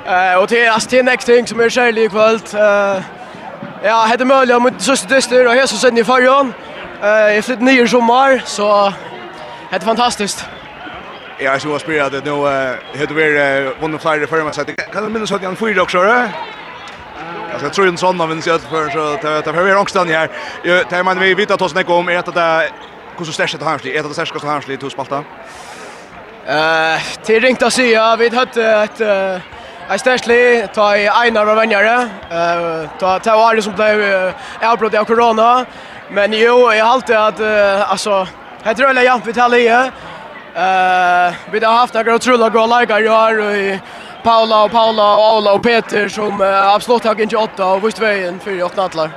Eh 0.08 0.34
och 0.40 0.46
det 0.46 0.64
är 0.64 0.70
alltså 0.70 0.88
det 0.90 1.02
next 1.02 1.26
thing 1.26 1.46
som 1.46 1.60
är 1.60 1.70
skälig 1.70 2.04
i 2.04 2.08
kväll. 2.08 2.40
Eh 2.54 3.02
ja, 3.82 4.06
hade 4.08 4.24
möjlighet 4.24 4.62
mot 4.62 4.80
sista 4.80 5.14
dyster 5.14 5.46
och 5.46 5.54
här 5.54 5.66
så 5.66 5.76
sen 5.76 5.98
i 5.98 6.04
förrån. 6.04 6.52
Eh 7.02 7.08
jag 7.08 7.44
nio 7.60 7.80
ner 7.80 7.86
sommar 7.86 8.42
så 8.44 8.92
det 9.70 9.76
är 9.76 9.80
fantastiskt. 9.80 10.44
Ja, 11.38 11.44
jag 11.52 11.60
skulle 11.60 11.78
spela 11.78 12.08
det 12.08 12.24
nu 12.24 12.30
hade 12.98 13.14
vi 13.14 13.72
vunnit 13.80 14.02
flera 14.02 14.26
för 14.26 14.44
mig 14.44 14.54
så 14.54 14.60
att 14.60 14.92
kan 14.92 15.12
minnas 15.12 15.32
att 15.32 15.42
jag 15.42 15.58
får 15.58 15.80
också. 15.80 15.98
eller? 15.98 16.30
jag 17.62 17.72
tror 17.72 17.88
en 17.88 17.96
sån 17.96 18.20
av 18.20 18.32
en 18.32 18.42
själ 18.42 18.58
för 18.58 18.90
så 18.90 19.16
tar 19.42 19.62
vi 19.62 19.74
ångstan 19.74 20.08
här. 20.08 20.30
Jag 20.62 20.88
tar 20.88 21.02
man 21.02 21.18
vi 21.20 21.34
vet 21.34 21.50
att 21.50 21.62
oss 21.62 21.74
när 21.74 21.90
om 21.90 22.08
är 22.08 22.16
att 22.16 22.34
det 22.34 22.70
hur 23.18 23.24
så 23.24 23.32
stärkt 23.32 23.58
det 23.58 23.64
här, 23.64 23.86
är 23.86 24.02
det 24.02 24.14
stärkt 24.14 24.40
det 24.40 24.48
här 24.48 24.70
i 24.70 24.76
två 24.76 24.90
spalta. 24.90 25.24
Eh, 26.46 27.00
det 27.26 27.40
ringta 27.40 27.70
sig, 27.70 27.90
vi 28.18 28.28
hade 28.28 28.62
ett 28.62 29.00
Jeg 29.86 30.00
størstlig, 30.02 30.68
ta 30.74 30.86
i 30.98 31.04
Einar 31.06 31.46
var 31.46 31.60
venjare, 31.60 31.94
ta 32.98 33.18
ta 33.22 33.36
var 33.38 33.54
det 33.54 33.62
som 33.62 33.74
ble 33.78 33.92
avbrott 34.66 34.96
av 34.98 35.06
korona, 35.06 35.50
men 36.10 36.34
jo, 36.34 36.70
jeg 36.74 36.82
alltid 36.82 37.14
at, 37.14 37.42
altså, 37.90 38.24
jeg 38.64 38.76
tror 38.76 38.98
jeg 38.98 39.06
jant 39.06 39.26
vi 39.26 39.36
taler 39.36 39.62
i, 39.62 39.68
vi 41.52 41.62
har 41.62 41.78
haft 41.78 41.94
noen 41.94 42.16
utrolig 42.16 42.50
gode 42.50 42.72
leikere 42.72 43.06
i 43.06 43.14
år, 43.14 43.40
og 43.46 44.26
Paula 44.26 44.64
og 44.64 44.70
Paula 44.70 45.04
og 45.14 45.36
Ola 45.36 45.52
og 45.54 45.62
Peter 45.62 46.08
som 46.10 46.40
uh, 46.40 46.74
absolutt 46.74 47.04
har 47.06 47.14
ikke 47.14 47.38
åtta 47.38 47.66
og 47.76 47.84
vist 47.84 48.00
veien 48.02 48.40
for 48.42 48.58
åtta 48.66 48.88
atler. 48.88 49.12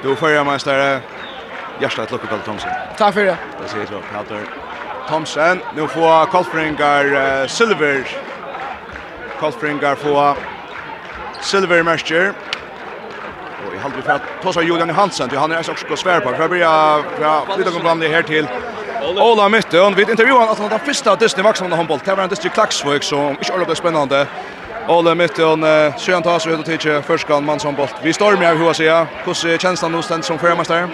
Du 0.00 0.14
får 0.16 0.38
meg 0.48 0.62
større, 0.62 1.02
hjertelig 1.82 2.08
lukke 2.14 2.30
Kalle 2.30 2.46
Thomsen. 2.46 2.72
Takk 2.96 3.18
for 3.18 3.28
det. 3.28 3.36
Det 3.60 3.68
sier 3.74 3.90
så, 3.92 4.00
Peter 4.08 4.48
Thomsen. 5.10 5.60
Nå 5.76 5.84
får 5.92 6.32
Kolfringar 6.32 7.12
Silver 7.52 8.08
Kolspringar 9.40 9.94
få 9.94 10.36
silvermärker. 11.40 12.32
Och 13.66 13.74
i 13.74 13.78
halvtid 13.78 14.04
för 14.04 14.12
att 14.12 14.22
ta 14.42 14.52
sig 14.52 14.64
Julian 14.64 14.90
Hansen 14.90 15.28
till 15.28 15.38
han 15.38 15.52
är 15.52 15.70
också 15.70 15.86
på 15.86 15.96
svär 15.96 16.20
på. 16.20 16.30
För 16.32 16.48
börja 16.48 17.02
ja, 17.20 17.44
lite 17.58 17.70
kom 17.70 17.80
fram 17.80 18.00
det 18.00 18.08
här 18.08 18.22
till 18.22 18.48
Ola 19.16 19.48
Mytte 19.48 19.80
och 19.80 19.98
vid 19.98 20.10
intervjuan 20.10 20.48
att 20.48 20.58
han 20.58 20.68
den 20.68 20.78
första 20.78 21.16
Disney 21.16 21.44
Vaxman 21.44 21.72
handboll. 21.72 21.98
Det 22.04 22.14
var 22.14 22.22
en 22.22 22.28
Disney 22.28 22.52
Klaxvik 22.52 23.02
som 23.02 23.28
inte 23.28 23.52
alls 23.52 23.78
spännande. 23.78 24.26
Ola 24.88 25.14
Mytte 25.14 25.44
och 25.44 25.58
Sjön 25.98 26.22
tas 26.22 26.46
ut 26.46 26.58
och 26.58 26.64
titta 26.64 27.02
förskan 27.02 27.44
man 27.44 27.60
som 27.60 27.74
boll. 27.74 27.88
Vi 28.02 28.12
står 28.12 28.36
med 28.36 28.58
hur 28.58 28.72
säga. 28.72 29.06
Hur 29.24 29.58
känns 29.58 29.80
det 29.80 29.88
nu 29.88 30.02
ständ 30.02 30.24
som 30.24 30.38
förmästare? 30.38 30.88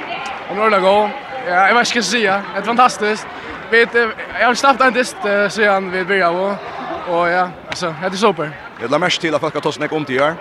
Om 0.50 0.71
det 0.71 0.81
går. 0.81 1.11
Ja, 1.49 1.69
jag 1.69 1.75
vet 1.75 1.76
inte 1.76 1.85
ska 1.85 2.03
säga. 2.03 2.43
Det 2.55 2.59
är 2.59 2.62
fantastiskt. 2.62 3.26
Vet 3.71 3.95
jag 4.41 4.47
har 4.47 4.55
startat 4.55 4.87
en 4.87 4.93
dist 4.93 5.17
sedan 5.50 5.91
vi 5.91 6.05
började 6.05 6.57
Och 7.08 7.28
ja, 7.28 7.48
alltså 7.68 7.94
det 8.00 8.06
är 8.06 8.10
super. 8.10 8.50
Det 8.80 8.94
är 8.94 8.98
mest 8.98 9.20
till 9.20 9.34
att 9.34 9.40
folk 9.40 9.54
har 9.54 9.60
tagit 9.60 9.92
om 9.92 10.04
till 10.04 10.20
här. 10.20 10.34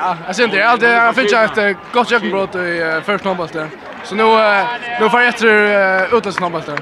Ja, 0.00 0.16
jag 0.26 0.36
inte, 0.44 0.56
det. 0.56 0.62
har 0.62 0.86
jag 0.86 1.14
fick 1.14 1.32
ett 1.32 1.76
gott 1.92 2.10
jackbrott 2.10 2.54
i 2.54 3.00
första 3.04 3.28
handbollen. 3.28 3.70
Så 4.04 4.14
nu 4.14 4.22
nu 5.00 5.10
får 5.10 5.20
jag 5.20 5.28
efter 5.28 6.16
utländsk 6.16 6.40
handbollen. 6.40 6.78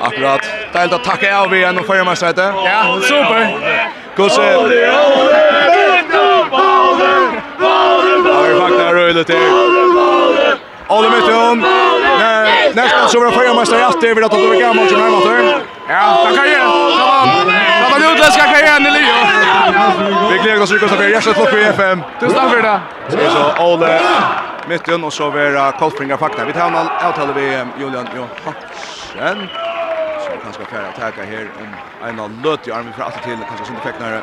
Akkurat. 0.00 0.40
Deilt 0.72 0.92
att 0.92 1.04
tacka 1.04 1.40
av 1.40 1.50
vi 1.50 1.64
en 1.64 1.78
och 1.78 1.86
förra 1.86 2.04
matchen. 2.04 2.34
Ja, 2.36 2.98
super. 3.02 3.58
Kus. 4.16 4.38
Har 4.38 4.44
faktiskt 8.60 8.92
rullat 8.92 9.26
det. 9.26 9.38
Alle 10.88 11.10
mitt 11.10 11.28
om. 11.28 11.64
Nästan 12.74 13.08
så 13.08 13.20
var 13.20 13.30
förra 13.30 13.54
matchen 13.54 13.74
efter 13.74 14.14
vi 14.14 14.22
har 14.22 14.28
tagit 14.28 14.46
över 14.46 14.60
gamla 14.60 14.82
matchen 14.82 15.00
här 15.00 15.10
Ja, 15.88 16.24
tackar 16.24 17.05
utländska 18.16 18.42
karriären 18.42 18.86
i 18.86 18.90
Leo. 18.90 20.30
Vi 20.30 20.38
gläder 20.38 20.62
oss 20.62 20.72
Rikos 20.72 20.92
Affär. 20.92 21.08
Hjärtat 21.08 21.38
lopp 21.38 21.54
i 21.54 21.62
FM. 21.62 22.02
Tusen 22.20 22.34
tack 22.34 22.50
för 22.50 22.62
det. 22.62 22.80
Så 23.08 23.18
så 23.30 23.72
Ole 23.72 24.00
Mytten 24.68 25.04
och 25.04 25.12
så 25.12 25.30
vera 25.30 25.72
Kolfringar 25.72 26.16
fakta. 26.16 26.44
Vi 26.44 26.52
tar 26.52 26.70
någon 26.70 26.88
avtal 26.88 27.34
vi 27.34 27.64
Julian 27.80 28.08
Johansson. 28.16 28.54
Så 30.24 30.30
kanske 30.42 30.64
färra 30.64 30.88
attacka 30.88 31.22
här 31.24 31.50
om 31.60 32.08
en 32.08 32.20
av 32.20 32.30
löt 32.44 32.68
i 32.68 32.72
armen 32.72 32.92
för 32.92 33.02
att 33.02 33.22
till 33.22 33.38
kanske 33.48 33.66
sin 33.66 33.76
effektnare. 33.76 34.22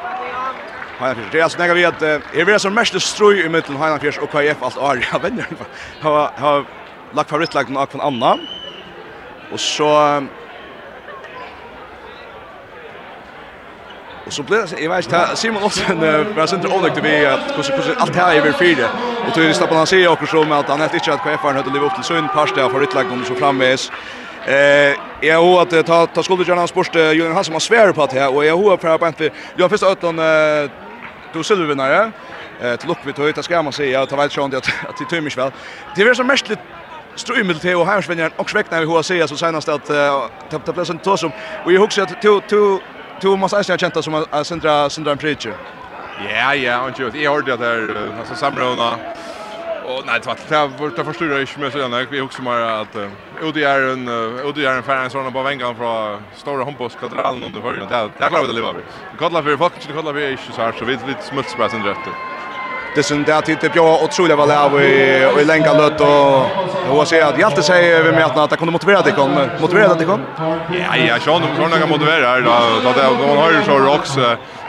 Heinafjers. 1.00 1.26
Det 1.32 1.40
är 1.40 1.44
alltså 1.44 1.60
näga 1.60 1.74
vi 1.74 1.86
att 1.86 2.02
är 2.02 2.46
vi 2.46 2.60
som 2.60 2.74
mest 2.74 3.02
stroj 3.02 3.46
i 3.46 3.50
mitten 3.50 3.78
Heinafjers 3.78 4.18
och 4.18 4.30
KF 4.30 4.64
allt 4.64 4.78
är 4.78 5.08
jag 5.12 5.20
vänner. 5.20 5.46
Har 6.02 6.32
har 6.38 6.66
lagt 7.14 7.30
favoritlagden 7.30 7.74
någon 7.74 7.88
från 7.88 8.02
Anna. 8.02 8.38
Och 9.52 9.60
så 9.60 10.22
så 14.34 14.44
blev 14.44 14.66
jag 14.82 14.90
vet 14.90 15.06
inte 15.06 15.36
Simon 15.36 15.64
Olsen 15.64 16.00
var 16.36 16.48
sen 16.48 16.72
onökt 16.72 16.98
vi 17.04 17.26
att 17.26 17.56
hur 17.56 17.96
allt 17.98 18.16
här 18.16 18.36
över 18.36 18.52
fyra 18.52 18.88
och 19.28 19.34
tog 19.34 19.44
det. 19.44 19.54
Stappar 19.54 19.76
han 19.76 19.88
säger 19.88 20.08
också 20.08 20.42
om 20.42 20.52
att 20.52 20.70
han 20.70 20.80
helt 20.80 20.94
inte 20.94 21.14
att 21.14 21.20
chefen 21.20 21.56
hade 21.56 21.74
levt 21.74 21.84
upp 21.84 21.96
till 21.96 22.04
sund 22.04 22.28
past 22.34 22.56
där 22.56 22.70
för 22.70 22.82
ett 22.82 22.96
om 22.96 23.20
det 23.20 23.26
så 23.26 23.36
framväs 23.36 23.92
Eh, 24.48 24.96
jag 25.22 25.44
har 25.44 25.62
att 25.62 25.86
ta 25.86 26.08
ta 26.08 26.24
skulder 26.24 26.46
gärna 26.46 26.68
sport 26.68 26.96
Julian 26.96 27.32
Hansson 27.32 27.54
har 27.54 27.60
svär 27.60 27.92
på 27.94 28.06
det 28.06 28.20
här 28.20 28.36
och 28.36 28.46
jag 28.46 28.58
har 28.58 28.78
för 28.78 29.06
att 29.06 29.22
jag 29.56 29.70
först 29.70 29.84
ötton 29.84 30.16
du 31.34 31.44
silvervinnare 31.44 32.12
eh 32.62 32.76
till 32.76 32.90
luck 32.90 32.98
vid 33.06 33.18
höjta 33.18 33.44
ska 33.44 33.62
man 33.62 33.74
säga 33.74 34.06
ta 34.06 34.16
väl 34.16 34.30
sjönt 34.30 34.54
att 34.54 34.68
att 34.90 34.98
det 35.00 35.06
tömmer 35.06 35.36
väl. 35.36 35.52
Det 35.96 36.02
är 36.02 36.14
så 36.14 36.24
mästligt 36.24 36.62
strömmel 37.16 37.60
till 37.60 37.76
och 37.76 37.88
här 37.88 38.32
och 38.38 38.50
sväckna 38.50 38.80
vi 38.80 38.86
hur 38.86 39.04
säga 39.04 39.28
så 39.28 39.38
senast 39.38 39.70
att 39.70 39.86
ta 40.50 40.60
ta 40.60 40.74
platsen 40.74 41.00
som 41.18 41.32
och 41.66 41.74
jag 41.74 41.82
husar 41.82 42.04
att 42.04 42.22
to 42.22 42.42
to 42.50 42.80
du 43.24 43.38
måste 43.38 43.58
äsna 43.58 43.78
känta 43.78 44.02
som 44.02 44.26
att 44.32 44.48
centra 44.48 44.90
Sandra 44.90 45.12
en 45.12 45.18
preacher. 45.18 45.54
Ja, 46.30 46.56
ja, 46.56 46.82
och 46.82 47.00
ju 47.00 47.10
det 47.10 47.26
är 47.26 47.42
det 47.42 47.58
där 47.58 48.12
alltså 48.20 48.36
samråna. 48.36 48.90
Och 49.86 50.06
nej, 50.06 50.20
det 50.20 50.28
var 50.28 50.90
det 50.90 50.98
var 50.98 51.04
förstår 51.04 51.28
jag 51.28 51.42
inte 51.42 51.60
mer 51.60 51.70
sådana. 51.70 52.06
Vi 52.12 52.22
också 52.22 52.42
mer 52.42 52.60
att 52.60 52.96
OD 53.42 53.58
är 53.58 53.82
en 53.94 54.10
OD 54.46 54.58
är 54.58 54.78
en 54.78 54.84
fan 54.84 55.10
såna 55.10 55.32
på 55.32 55.44
vängan 55.44 55.76
från 55.76 56.22
stora 56.36 56.64
Hombos-katedralen 56.64 57.44
under 57.44 57.62
förr. 57.62 57.74
Det 57.74 57.88
där 58.20 58.28
klarar 58.28 58.42
vi 58.42 58.48
det 58.48 58.54
lever 58.54 58.74
vi. 58.74 59.18
Kallar 59.20 59.42
för 59.44 59.58
folk, 59.58 59.94
kallar 59.94 60.14
vi 60.14 60.24
är 60.26 60.38
så 60.56 60.62
här 60.62 60.72
så 60.80 60.86
vi 60.86 60.94
vi 61.08 61.16
smultsbräsen 61.22 61.84
rätt 61.84 62.33
det 62.96 63.04
som 63.04 63.26
att 63.28 63.46
det 63.46 63.74
bjöd 63.74 63.76
på 63.76 64.04
otroligt 64.04 64.38
väl 64.38 64.52
av 64.52 64.82
i 64.82 65.42
i 65.42 65.46
länka 65.46 65.74
lött 65.74 66.02
och 66.02 66.08
jag 66.88 66.98
vill 66.98 67.06
säga 67.06 67.28
att 67.28 67.40
jag 67.40 67.48
alltid 67.50 67.64
säger 67.64 68.04
vi 68.04 68.12
med 68.12 68.26
att 68.26 68.50
det 68.50 68.58
kunde 68.58 68.72
motivera 68.72 69.02
dig 69.02 69.14
kom 69.14 69.32
motivera 69.62 69.94
dig 69.94 70.06
kom 70.06 70.22
ja 70.38 70.96
ja 71.08 71.20
så 71.20 71.40
nu 71.40 71.46
kan 71.58 71.80
jag 71.80 71.90
motivera 71.90 72.28
här 72.28 72.42
då 72.42 72.52
att 72.52 73.30
hon 73.30 73.38
har 73.38 73.52
ju 73.52 73.64
så 73.66 73.80
rocks 73.80 74.18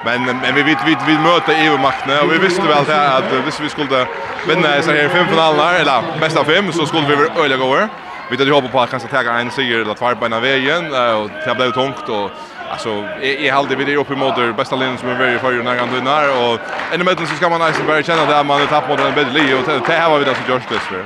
men 0.04 0.24
men 0.24 0.54
vi 0.54 0.62
vet 0.62 0.78
vi 0.86 0.96
vi 1.06 1.18
möter 1.18 1.54
EU 1.64 1.78
makten 1.78 2.18
och 2.22 2.32
vi 2.32 2.38
visste 2.38 2.62
väl 2.62 2.84
det 2.84 3.08
att 3.08 3.32
hvis 3.44 3.60
vi 3.60 3.68
skulle 3.68 4.06
vinna 4.48 4.82
så 4.82 4.90
här 4.90 5.08
fem 5.08 5.26
finaler 5.28 5.80
eller 5.80 6.20
bästa 6.20 6.44
fem 6.44 6.72
så 6.72 6.86
skulle 6.86 7.06
vi 7.08 7.14
väl 7.14 7.44
öliga 7.44 7.58
gå 7.58 7.88
Vi 8.30 8.36
hade 8.36 8.50
hoppat 8.50 8.72
på 8.72 8.80
att 8.80 8.90
kanske 8.90 9.08
ta 9.08 9.20
en 9.20 9.50
seger 9.50 9.78
eller 9.80 9.94
två 9.94 10.14
på 10.14 10.24
en 10.24 10.42
vägen 10.42 10.84
och 10.84 11.30
det 11.44 11.54
blev 11.54 11.72
tungt 11.72 12.08
och 12.08 12.30
Alltså 12.70 13.04
är 13.22 13.52
halde 13.52 13.76
vi 13.76 13.84
det 13.84 13.96
uppe 13.96 14.12
mot 14.12 14.36
det 14.36 14.52
bästa 14.52 14.76
linjen 14.76 14.98
som 14.98 15.08
är 15.08 15.14
väldigt 15.14 15.40
för 15.40 15.52
när 15.52 15.78
han 15.78 15.94
vinner 15.94 16.28
och 16.28 16.60
ännu 16.92 17.04
med 17.04 17.18
så 17.18 17.36
ska 17.36 17.48
man 17.48 17.60
nästan 17.60 17.86
börja 17.86 18.02
känna 18.02 18.24
det 18.26 18.44
man 18.44 18.60
har 18.60 18.66
tappat 18.66 18.88
mot 18.88 19.00
en 19.00 19.14
bättre 19.14 19.54
och 19.54 19.82
det 19.86 19.92
här 19.92 20.10
var 20.10 20.18
vi 20.18 20.24
där 20.24 20.34
som 20.34 20.54
just 20.54 20.68
det 20.68 20.78
för. 20.78 21.04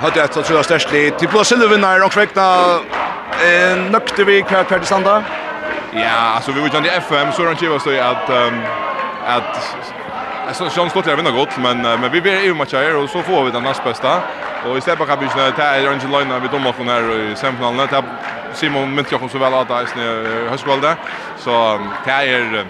Hade 0.00 0.20
jag 0.20 0.32
tror 0.32 0.56
jag 0.58 0.64
störst 0.64 0.92
lite 0.92 1.18
till 1.18 1.28
på 1.28 1.44
Silver 1.44 1.78
när 1.78 2.00
de 2.00 2.10
kväckta 2.10 2.44
eh 3.46 3.76
nökte 3.90 4.24
vi 4.24 4.42
kvar 4.42 4.64
kvar 4.64 4.78
till 4.78 4.86
Sanda. 4.86 5.24
Ja, 5.92 6.34
alltså 6.36 6.52
vi 6.52 6.60
var 6.60 6.68
ju 6.68 6.86
i 6.86 6.88
FM 6.88 7.32
så 7.32 7.44
de 7.44 7.56
kivar 7.56 7.78
så 7.78 7.90
att 8.00 8.30
att 9.26 9.76
Alltså 10.48 10.80
John 10.80 10.90
Scott 10.90 11.06
är 11.06 11.16
vinner 11.16 11.30
gott 11.30 11.58
men 11.58 11.82
men 11.82 12.12
vi 12.12 12.20
blir 12.20 12.44
ju 12.44 12.54
matcher 12.54 12.96
och 12.96 13.10
så 13.10 13.22
får 13.22 13.44
vi 13.44 13.50
den 13.50 13.62
näst 13.62 13.84
bästa. 13.84 14.22
Och 14.66 14.78
istället 14.78 15.08
kan 15.08 15.20
vi 15.20 15.26
här 15.26 15.50
ta 15.50 15.62
Angel 15.62 16.10
Line 16.10 16.42
vi 16.42 16.48
domar 16.48 16.72
från 16.72 16.88
här 16.88 17.30
i 17.32 17.36
semifinalen 17.36 17.88
där 17.90 18.02
Simon 18.54 18.94
Myntjokken 18.94 19.28
så 19.28 19.38
väl 19.38 19.54
att 19.54 19.68
det 19.68 19.74
är 19.74 20.48
höstkvalde. 20.48 20.96
Så 21.38 21.80
det 22.04 22.10
är 22.10 22.66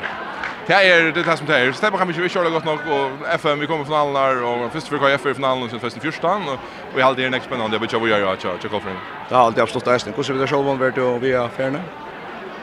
Det 0.66 0.72
är 0.72 1.02
det 1.12 1.22
där 1.22 1.36
som 1.36 1.46
det 1.46 1.58
är. 1.58 1.72
Stämmer 1.72 1.98
kan 1.98 2.08
vi 2.08 2.28
köra 2.28 2.50
gott 2.50 2.64
nog 2.64 2.78
och 2.88 3.28
FM 3.28 3.60
vi 3.60 3.66
kommer 3.66 3.84
från 3.84 4.14
där 4.14 4.42
och 4.42 4.72
först 4.72 4.88
för 4.88 4.98
KF 4.98 5.26
i 5.26 5.34
finalen 5.34 5.70
sen 5.70 5.80
först 5.80 5.96
i 5.96 6.00
första 6.00 6.34
och 6.34 6.58
vi 6.94 7.02
har 7.02 7.14
det 7.14 7.24
en 7.24 7.40
spännande 7.40 7.78
det 7.78 7.98
vi 7.98 8.10
gör 8.10 8.32
att 8.32 8.42
checka 8.42 8.80
för. 8.80 8.92
Det 9.28 9.34
har 9.34 9.44
alltid 9.44 9.62
avstått 9.62 9.84
där. 9.84 10.00
Hur 10.16 10.22
ser 10.22 10.32
vi 10.32 10.40
det 10.40 10.46
själva 10.46 10.74
vart 10.74 10.98
och 10.98 11.22
vi 11.22 11.32
är 11.32 11.48
färna? 11.48 11.80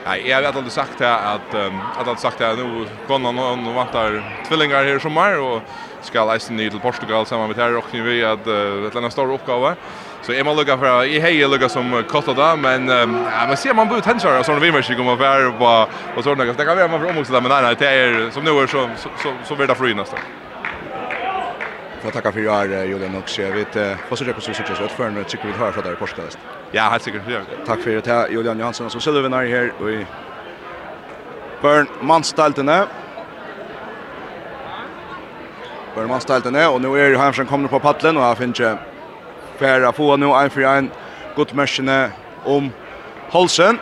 Nej, 0.06 0.28
jag 0.28 0.42
vet 0.42 0.56
inte 0.56 0.70
sagt 0.70 0.98
det 0.98 1.14
att 1.14 1.54
att 1.98 2.08
att 2.08 2.20
sagt 2.20 2.38
det 2.38 2.56
nu 2.56 2.86
kommer 3.06 3.32
någon 3.32 3.66
och 3.66 3.74
vantar 3.74 4.22
tvillingar 4.48 4.84
här 4.84 4.98
sommar 4.98 5.40
och 5.40 5.62
ska 6.02 6.24
läsa 6.24 6.52
ner 6.52 6.70
till 6.70 6.80
Portugal 6.80 7.26
samma 7.26 7.46
med 7.46 7.56
här 7.56 7.76
och 7.76 7.84
vi 7.92 8.24
att 8.24 8.46
ett 8.86 8.94
landa 8.94 9.10
stor 9.10 9.32
uppgåva. 9.34 9.74
Så 10.22 10.32
är 10.32 10.44
man 10.44 10.56
lugga 10.56 10.78
för 10.78 11.04
i 11.04 11.18
hej 11.18 11.48
lugga 11.48 11.68
som 11.68 12.02
kostar 12.08 12.34
där 12.34 12.56
men 12.56 12.88
ja 12.88 13.46
man 13.46 13.56
ser 13.56 13.74
man 13.74 13.88
bud 13.88 14.06
hänsar 14.06 14.38
så 14.38 14.44
såna 14.44 14.58
vimmer 14.58 14.82
sig 14.82 14.96
kommer 14.96 15.16
för 15.16 15.50
på 15.50 15.90
på 16.14 16.22
såna 16.22 16.44
grejer. 16.44 16.54
Det 16.58 16.64
kan 16.64 16.76
vara 16.76 16.88
man 16.88 17.10
om 17.10 17.18
också 17.18 17.32
där 17.32 17.40
men 17.40 17.50
nej 17.50 17.62
nej 17.62 17.74
det 17.78 17.88
är 17.88 18.30
som 18.30 18.44
nu 18.44 18.50
är 18.50 18.66
så 18.66 18.88
så 19.22 19.32
så 19.44 19.56
blir 19.56 19.66
det 19.66 19.74
fri 19.74 19.94
nästa. 19.94 20.16
Får 22.02 22.10
tacka 22.10 22.32
för 22.32 22.40
er 22.40 22.84
Julian 22.84 23.14
och 23.14 23.28
så 23.28 23.42
vet 23.42 23.76
vad 24.08 24.18
så 24.18 24.24
det 24.24 24.32
kostar 24.32 24.52
så 24.52 24.74
så 24.74 24.88
för 24.88 25.06
en 25.06 25.24
tycker 25.24 25.46
vi 25.46 25.52
har 25.52 25.72
för 25.72 25.82
där 25.82 25.94
podcast. 25.94 26.38
Ja, 26.72 26.82
helt 26.82 27.02
säkert. 27.02 27.22
Tack 27.66 27.80
för 27.80 27.90
det 27.90 28.32
Julian 28.32 28.58
Johansson 28.58 28.90
som 28.90 29.00
Sullivan 29.00 29.32
är 29.32 29.46
här 29.46 29.72
och 29.80 29.90
i 29.90 30.06
Burn 31.62 31.86
Manstaltene. 32.00 32.86
Burn 35.94 36.08
Manstaltene 36.08 36.66
och 36.66 36.80
nu 36.80 36.88
är 37.00 37.16
Hamsen 37.16 37.46
kommer 37.46 37.68
på 37.68 37.80
paddeln 37.80 38.16
och 38.16 38.22
här 38.22 38.34
finns 38.34 38.60
för 39.56 39.82
att 39.82 39.96
få 39.96 40.16
nu 40.16 40.26
en 40.26 40.50
för 40.50 40.60
en 40.60 40.90
gott 41.36 41.52
mäskene 41.52 42.10
om 42.44 42.72
Holsen. 43.30 43.78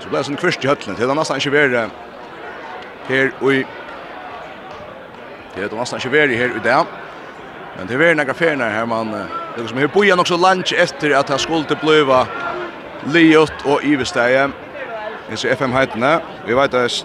Så 0.00 0.08
blir 0.08 0.18
det 0.18 0.28
en 0.28 0.36
kvist 0.36 0.64
i 0.64 0.68
høtlen. 0.68 0.96
Det 0.98 1.04
är 1.04 1.14
nästan 1.14 1.36
inte 1.36 1.50
värre 1.50 1.90
her 3.08 3.30
og 3.40 3.54
i... 3.54 3.64
Det 5.54 5.64
er 5.64 5.76
nesten 5.76 6.00
ikke 6.00 6.12
være 6.12 6.36
her 6.36 6.56
i 6.56 6.62
dag. 6.64 6.86
Men 7.76 7.88
det 7.88 7.94
er 7.94 8.00
være 8.00 8.16
noen 8.16 8.34
ferner 8.34 8.72
her, 8.72 8.86
man... 8.88 9.12
Det 9.52 9.64
er 9.64 9.68
som 9.68 9.78
her 9.78 9.90
bojan 9.92 10.20
også 10.20 10.38
lunch 10.40 10.72
etter 10.72 11.16
at 11.18 11.30
jeg 11.30 11.40
skulle 11.40 11.68
til 11.68 11.76
bløva 11.82 12.24
Liot 13.12 13.66
og 13.66 13.84
Ivesteie. 13.84 14.48
Det 15.28 15.44
er 15.44 15.56
FM-heitene. 15.56 16.12
Vi 16.46 16.56
vet 16.56 16.74
at 16.74 17.04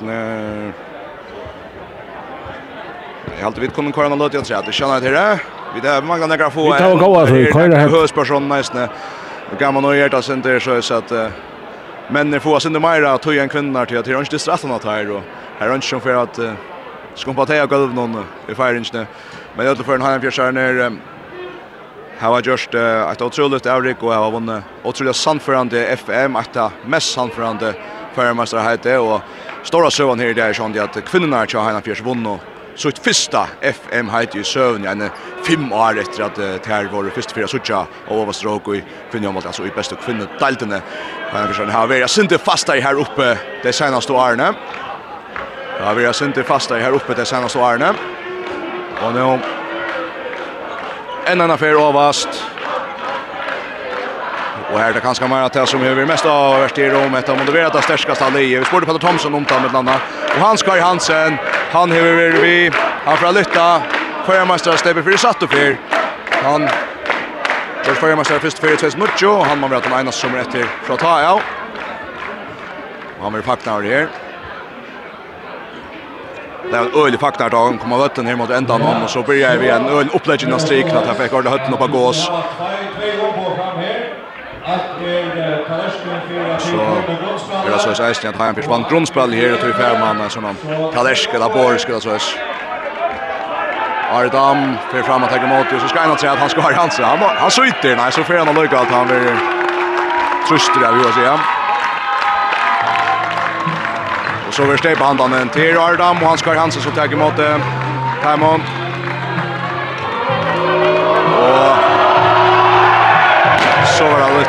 Jag 3.36 3.42
har 3.42 3.48
alltid 3.48 3.62
vid 3.62 3.74
kunnat 3.74 3.96
köra 3.96 4.10
något 4.10 4.20
låt 4.20 4.34
jag 4.34 4.46
tror 4.46 4.58
att 4.58 4.66
det 4.66 4.72
känner 4.72 5.02
det 5.02 5.20
här. 5.20 5.40
Vi 5.76 5.80
där 5.80 6.02
man 6.02 6.38
kan 6.38 6.52
få. 6.52 6.74
Vi 6.74 6.80
tar 6.80 6.96
gå 6.96 7.20
alltså 7.20 7.36
köra 7.36 7.76
här. 7.76 7.88
Hörs 7.88 8.12
person 8.12 8.48
nästan. 8.48 8.88
Det 9.50 9.58
kan 9.60 9.74
man 9.74 9.84
nog 9.84 9.96
hjärta 9.96 10.22
sen 10.22 10.42
det 10.42 10.60
så 10.60 10.82
så 10.82 10.94
att 10.94 11.12
men 12.10 12.40
får 12.40 12.60
sen 12.60 12.74
det 12.74 12.80
mera 12.80 13.18
tog 13.18 13.36
en 13.36 13.50
kvinna 13.50 13.86
till 13.86 13.98
att 13.98 14.06
det 14.06 14.12
är 14.12 14.20
inte 14.20 14.40
straffen 14.40 14.72
att 14.72 14.84
här 14.84 15.12
och 15.12 15.22
här 15.60 15.70
är 15.70 15.80
som 15.80 16.02
för 16.02 16.14
att 16.24 16.40
skumpa 17.16 17.46
ta 17.46 17.56
jag 17.56 17.70
golv 17.70 17.94
någon 17.94 18.26
i 18.48 18.56
firingen. 18.56 19.08
Men 19.56 19.66
det 19.66 19.76
tror 19.76 19.86
för 19.86 19.96
en 19.96 20.02
halv 20.02 20.22
fjärsar 20.22 20.52
ner 20.52 20.92
Här 22.20 22.30
var 22.30 22.42
just 22.42 22.74
ett 22.74 23.22
otroligt 23.22 23.66
avrik 23.66 24.04
och 24.04 24.14
jag 24.14 24.18
har 24.18 24.32
vunnit 24.32 24.64
otroligt 24.84 25.16
sannförande 25.16 25.86
FM, 25.86 26.36
ett 26.36 26.58
mest 26.86 27.14
sannförande 27.14 27.74
förmästare 28.16 28.70
heter 28.70 29.00
och 29.00 29.22
stora 29.64 29.90
sövan 29.90 30.20
här 30.20 30.28
i 30.28 30.34
det 30.34 30.42
här 30.42 30.54
sånt 30.54 30.80
att 30.80 31.06
kvinnorna 31.06 31.38
har 31.38 31.46
tjahajna 31.46 31.82
fjärs 31.82 32.02
vunnit 32.02 32.40
så 32.78 32.90
ett 32.90 33.00
första 33.00 33.48
FM 33.62 34.10
hit 34.10 34.36
ju 34.36 34.44
sövn 34.44 34.86
en 34.86 35.10
fem 35.48 35.74
år 35.74 36.00
efter 36.00 36.24
att 36.24 36.36
det 36.36 36.68
här 36.68 36.86
var 36.86 37.04
det 37.04 37.12
första 37.12 37.34
fyra 37.34 37.48
sucha 37.48 37.86
och 38.08 38.26
var 38.26 38.34
stråk 38.34 38.68
och 38.68 38.76
kvinnor 39.12 39.44
alltså 39.46 39.66
i 39.66 39.70
bästa 39.70 39.96
kvinnor 39.96 40.28
deltarna. 40.40 40.82
Men 41.34 41.48
har 41.54 41.72
ha 41.72 41.86
varit 41.86 42.10
synte 42.10 42.38
fasta 42.38 42.78
i 42.78 42.80
här 42.80 43.00
uppe 43.00 43.38
det 43.64 43.74
senaste 43.74 44.14
åren. 44.14 44.56
Ja, 45.80 45.94
vi 45.94 46.06
har 46.06 46.14
synte 46.14 46.44
fasta 46.44 46.80
i 46.80 46.82
här 46.82 46.92
uppe 46.92 47.14
det 47.14 47.26
senaste 47.26 47.60
åren. 47.60 47.96
Och 49.04 49.14
nu 49.14 49.20
en 49.20 49.42
annan 51.26 51.52
affär 51.52 51.74
avast. 51.74 52.30
Och 54.72 54.80
här 54.80 54.90
är 54.90 54.94
det 54.94 55.00
ganska 55.00 55.28
många 55.28 55.50
till 55.50 55.66
som 55.66 55.84
över 55.84 56.06
mest 56.06 56.26
av 56.26 56.60
värst 56.60 56.78
i 56.78 56.90
Rom. 56.90 57.16
Ett 57.16 57.30
av 57.30 57.38
moderata 57.38 57.82
stärskaste 57.82 58.26
allier. 58.26 58.60
Vi 58.60 58.66
spår 58.66 59.00
Thomson 59.00 59.34
om 59.34 59.44
det 59.44 59.60
med 59.60 59.74
landa. 59.74 60.02
Och 60.36 60.42
han 60.42 60.58
ska 60.58 60.78
i 60.78 60.80
Hansen. 60.80 61.38
Han 61.72 61.92
hever 61.92 62.32
vi 62.32 62.42
vi. 62.42 62.72
Han 63.06 63.18
får 63.18 63.34
lytta. 63.34 63.82
Förmastrar 64.26 64.76
släpper 64.76 65.02
för 65.02 65.18
satt 65.18 65.44
och 65.44 65.50
för. 65.52 65.78
Han 66.44 66.62
Det 67.88 67.96
får 67.96 68.16
man 68.16 68.26
säga 68.26 68.40
först 68.40 68.60
för 68.60 68.68
det 68.68 68.74
ses 68.74 68.98
mucho 68.98 69.44
han 69.44 69.60
man 69.60 69.70
vet 69.70 69.86
om 69.86 70.00
ena 70.00 70.12
som 70.12 70.36
rätt 70.36 70.52
till 70.52 70.66
för 70.84 70.94
att 70.94 71.00
ta 71.00 71.22
ja. 71.22 71.42
Han 73.22 73.34
vill 73.34 73.44
fakta 73.44 73.72
här 73.72 73.82
här. 73.82 74.08
Det 76.72 76.78
är 76.78 76.82
en 76.82 77.06
ölig 77.06 77.20
fakta 77.20 77.50
då 77.50 77.58
han 77.58 77.78
kommer 77.78 77.98
vatten 77.98 78.28
här 78.28 78.36
mot 78.36 78.50
ändan 78.50 78.82
om 78.82 79.04
och 79.04 79.10
så 79.10 79.22
börjar 79.22 79.58
vi 79.58 79.70
en 79.70 79.86
öl 79.86 80.10
uppläggning 80.14 80.54
av 80.54 80.58
strik 80.58 80.86
att 80.86 81.06
han 81.08 81.16
fick 81.16 81.34
ordet 81.34 81.52
hötten 81.52 81.74
upp 81.74 81.80
på 81.80 81.88
gås. 81.88 82.30
Att 84.66 84.82
det 85.00 85.47
så 86.60 86.82
er 87.66 87.72
det 87.72 87.82
så 87.82 88.04
er 88.04 88.10
eisen 88.10 88.28
at 88.30 88.38
Heimpers 88.42 88.70
vant 88.70 88.88
grunnspill 88.90 89.34
her 89.34 89.54
og 89.54 89.60
tog 89.60 89.74
fem 89.74 89.82
fjermann 89.82 90.22
en 90.22 90.32
sånn 90.34 90.58
kalersk 90.94 91.34
eller 91.38 91.54
borsk 91.54 91.90
eller 91.90 92.04
så 92.06 92.16
er 92.16 92.30
Ari 94.18 94.30
Dam 94.32 94.78
fyrir 94.92 95.04
fram 95.04 95.24
at 95.24 95.34
tegge 95.36 95.48
mot 95.48 95.74
og 95.74 95.82
så 95.82 95.88
skal 95.92 96.08
han 96.08 96.18
tre 96.18 96.30
at 96.32 96.40
han 96.40 96.50
skal 96.50 96.64
ha 96.64 96.72
hans. 96.82 96.98
han, 96.98 97.20
han 97.20 97.52
syter, 97.52 97.96
nei 98.00 98.10
så 98.12 98.24
fyrir 98.24 98.40
han 98.40 98.54
og 98.54 98.62
lukka 98.62 98.86
han 98.92 99.12
vil 99.12 99.30
trustre 100.48 100.88
av 100.88 100.96
hva 100.96 101.14
sier 101.20 101.46
og 104.48 104.54
så 104.56 104.66
vil 104.72 104.80
steipa 104.80 105.12
handan 105.12 105.36
en 105.42 105.54
til 105.54 105.78
Ari 105.78 106.00
Dam 106.00 106.24
og 106.24 106.30
han 106.32 106.44
ha 106.48 106.60
hans 106.64 106.80
så 106.84 106.92
tegge 106.96 107.20
mot 107.20 107.46
Taimond 108.24 108.87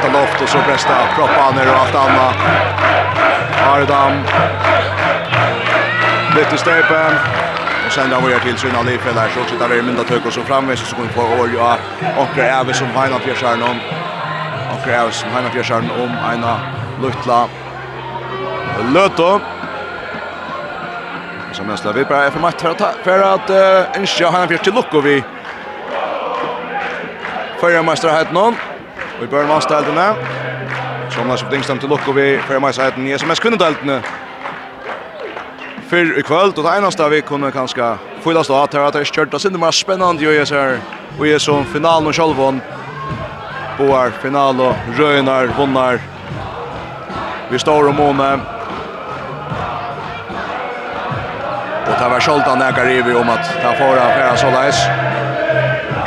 detta 0.03 0.21
loft 0.21 0.43
och 0.43 0.49
så 0.49 0.59
bästa 0.59 0.95
proppa 1.17 1.51
ner 1.51 1.69
och 1.73 1.81
allt 1.81 1.95
annat. 1.95 2.37
Ardam. 3.67 4.13
Lite 6.37 6.59
stepen. 6.59 7.15
Och 7.87 7.93
sen 7.93 8.11
då 8.11 8.21
var 8.21 8.31
jag 8.31 8.43
till 8.43 8.59
sina 8.59 8.83
liv 8.83 9.01
där 9.15 9.29
så 9.29 9.51
sitter 9.51 9.69
vi 9.69 9.83
mynda 9.83 10.05
tök 10.05 10.27
och 10.27 10.33
så 10.33 10.43
framme 10.43 10.77
så 10.77 10.97
går 10.97 11.03
vi 11.03 11.09
på 11.09 11.21
år 11.21 11.51
ja 11.57 11.77
och 12.17 12.39
även 12.39 12.75
som 12.75 12.87
Heina 12.87 13.19
Piersson 13.19 13.63
om 13.63 13.79
och 14.73 14.89
även 14.89 15.13
som 15.13 15.31
Heina 15.31 15.51
Piersson 15.51 15.91
om 15.91 16.35
ena 16.35 16.61
lutla 17.03 17.49
Lötto 18.95 19.41
som 21.53 21.67
mest 21.67 21.87
vi 21.95 22.05
bara 22.05 22.25
är 22.25 22.31
för 22.31 22.41
match 22.41 22.63
för 23.05 23.19
att 23.35 23.51
önska 23.97 24.31
han 24.31 24.49
till 24.49 24.75
lucka 24.75 25.01
vi 25.01 25.25
Förra 27.61 27.83
mästare 27.83 28.13
hade 28.13 28.33
någon 28.33 28.55
Og 29.19 29.25
i 29.25 29.27
børn 29.27 29.49
masterdeltene. 29.49 30.15
Som 31.11 31.29
Lars 31.29 31.45
Dingstam 31.51 31.79
til 31.79 31.89
Lukko 31.89 32.13
vi 32.15 32.37
fyrir 32.47 32.61
meg 32.63 32.75
sæten 32.75 33.07
i 33.07 33.15
SMS 33.19 33.41
kvinnedeltene. 33.43 34.03
Fyrr 35.91 36.19
i 36.21 36.23
kvöld, 36.23 36.59
og 36.59 36.65
det 36.65 36.75
eneste 36.79 37.09
vi 37.11 37.21
kunne 37.21 37.51
kanskje 37.53 37.97
fyllast 38.23 38.51
av 38.51 38.69
at 38.69 38.95
det 38.95 39.01
er 39.01 39.11
kjørt, 39.11 39.33
det 39.33 39.45
er 39.45 39.59
mer 39.59 40.23
jo 40.23 40.31
i 40.31 40.45
SR, 40.45 40.77
og 41.19 41.27
i 41.27 41.39
sånn 41.41 41.65
finalen 41.73 42.07
og 42.07 42.15
sjølvån, 42.15 42.61
boar 43.79 44.13
final 44.23 44.61
og 44.61 44.77
røynar, 44.99 45.49
vunnar, 45.57 45.99
vi 47.51 47.59
står 47.59 47.89
om 47.89 47.97
måne, 47.97 48.31
og 51.89 51.95
det 51.97 52.11
var 52.13 52.21
nekar 52.57 52.85
jeg 52.85 53.03
river 53.03 53.21
om 53.21 53.31
at 53.31 53.45
det 53.49 53.65
er 53.65 53.79
foran 53.81 54.13
fyrir 54.13 54.37
såleis 54.37 55.08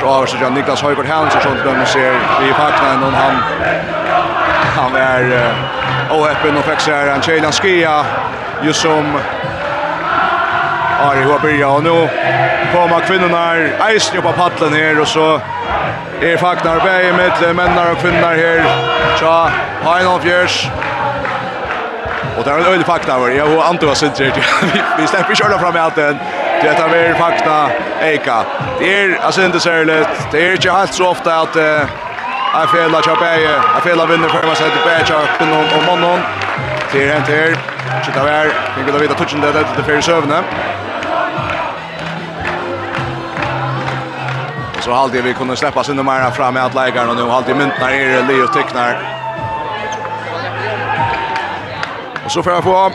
vart 0.01 0.21
av 0.21 0.25
så 0.25 0.45
av 0.45 0.51
Niklas 0.51 0.81
Høygaard 0.81 1.05
Hansen 1.05 1.41
som 1.41 1.57
dømmer 1.63 1.85
ser 1.85 2.15
i 2.41 2.53
fakten 2.53 3.03
och 3.03 3.11
han 3.13 3.35
han 4.75 4.95
är 4.95 5.53
oöppen 6.11 6.57
och 6.57 6.63
fixar 6.63 7.07
en 7.07 7.21
Chilan 7.21 7.51
Skia 7.51 8.05
just 8.61 8.81
som 8.81 9.19
Ari 11.01 11.23
Håberga 11.23 11.67
och 11.67 11.83
nu 11.83 12.09
kommer 12.73 12.99
kvinnorna 12.99 13.53
eisen 13.89 14.21
på 14.21 14.31
paddeln 14.31 14.73
här 14.73 14.99
och 14.99 15.07
så 15.07 15.41
är 16.21 16.37
faknar 16.37 16.79
bäge 16.79 17.13
med 17.13 17.55
männar 17.55 17.91
och 17.91 17.97
kvinnor 17.97 18.35
här 18.35 18.65
tja, 19.19 19.51
Heinolf 19.83 20.25
Jörs 20.25 20.69
och 22.37 22.43
det 22.43 22.51
är 22.51 22.59
en 22.59 22.65
öjlig 22.65 22.85
faknar 22.85 23.29
jag 23.29 23.57
och 23.57 23.67
Anto 23.67 23.87
har 23.87 24.17
det. 24.17 24.33
vi 24.97 25.07
släpper 25.07 25.35
köra 25.35 25.59
fram 25.59 25.75
i 25.75 25.79
allt 25.79 25.97
Det 26.61 26.67
är 26.67 27.13
fakta 27.13 27.69
Eka. 28.01 28.45
Det 28.79 29.03
är 29.03 29.19
alltså 29.21 29.45
inte 29.45 29.59
särskilt. 29.59 30.07
Det 30.31 30.47
är 30.47 30.51
inte 30.51 30.71
alls 30.71 30.95
så 30.95 31.07
ofta 31.07 31.35
att 31.35 31.55
Jag 32.53 32.69
fela 32.69 33.01
Chapeje. 33.01 33.51
Jag 33.73 33.83
fela 33.83 34.05
vinner 34.05 34.29
för 34.29 34.47
vad 34.47 34.57
sätter 34.57 34.77
Pecha 34.85 35.19
kunde 35.37 35.55
hon 35.55 35.65
och 35.79 35.85
mannen. 35.85 36.19
Det 36.91 37.09
är 37.09 37.17
inte 37.17 37.31
här. 37.31 37.57
Titta 38.05 38.19
här. 38.19 38.51
Vi 38.77 38.91
går 38.91 38.99
vidare 38.99 39.17
touchen 39.17 39.41
där 39.41 39.65
till 39.75 39.83
för 39.83 40.01
sövne. 40.01 40.43
Så 44.79 44.93
halde 44.93 45.21
vi 45.21 45.33
kunde 45.33 45.55
släppa 45.55 45.83
sig 45.83 45.95
nummer 45.95 46.31
fram 46.31 46.53
med 46.53 46.65
att 46.65 46.73
lägga 46.75 47.09
och 47.09 47.15
nu 47.15 47.29
halde 47.29 47.55
myntna 47.55 47.91
är 47.91 48.27
Leo 48.27 48.47
Tycknar. 48.47 49.17
Och 52.25 52.31
så 52.31 52.43
får 52.43 52.53
jag 52.53 52.63
få 52.63 52.91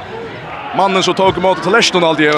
mannen 0.77 1.03
som 1.03 1.15
tog 1.15 1.39
emot 1.39 1.63
till 1.63 1.73
Leshton 1.73 2.05
alltid. 2.05 2.33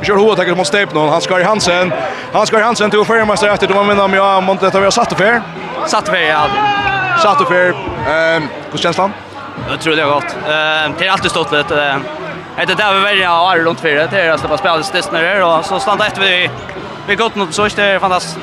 Vi 0.00 0.06
kör 0.06 0.16
hoa 0.16 0.36
tackar 0.36 0.54
mot 0.54 0.66
Stepnon. 0.66 1.08
Han 1.08 1.20
ska 1.20 1.40
i 1.40 1.42
Hansen. 1.42 1.92
Han 2.32 2.46
ska 2.46 2.58
i 2.58 2.62
Hansen 2.62 2.90
till 2.90 3.04
förmästare 3.04 3.52
efter 3.52 3.66
de 3.66 3.74
har 3.74 3.84
minnat 3.84 4.10
med 4.10 4.18
jag 4.18 4.42
måste 4.42 4.66
detta 4.66 4.78
vi 4.78 4.84
har 4.84 4.90
satt 4.90 5.18
för. 5.18 5.42
Satt 5.86 6.08
för 6.08 6.16
ja. 6.16 6.46
Satt 7.22 7.48
för. 7.48 7.68
Ehm, 8.08 8.48
hur 8.70 8.78
känns 8.78 8.96
det? 8.96 9.10
Jag 9.70 9.80
tror 9.80 9.96
det 9.96 10.02
är 10.02 10.06
gott. 10.06 10.36
Ehm, 10.48 10.92
det 10.98 11.06
är 11.06 11.10
alltid 11.10 11.30
stått 11.30 11.52
lite. 11.52 12.00
Det 12.56 12.74
där 12.74 12.94
vi 12.94 13.00
väljer 13.00 13.26
att 13.26 13.32
ha 13.32 13.56
runt 13.56 13.80
fyra. 13.80 14.06
det. 14.06 14.20
Är 14.20 14.30
alltså 14.30 14.48
bara 14.48 14.58
spelas 14.58 14.92
sist 14.92 15.10
och 15.42 15.64
så 15.64 15.80
stannar 15.80 16.06
efter 16.06 16.20
vi 16.20 16.50
vi 17.06 17.16
gott 17.16 17.34
något 17.34 17.54
så 17.54 17.64
är 17.64 17.92
det 17.92 18.00
fantastiskt. 18.00 18.38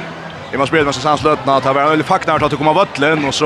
Jag 0.52 0.60
måste 0.60 0.76
spela 0.76 0.86
med 0.86 0.95
Sans 0.95 1.24
Lötna 1.24 1.56
att 1.56 1.63
ha 1.63 1.74
varit 1.74 1.89
väldigt 1.89 2.08
facknar 2.08 2.45
att 2.45 2.58
komma 2.58 2.74
vattlen 2.74 3.26
och 3.26 3.34
så 3.34 3.45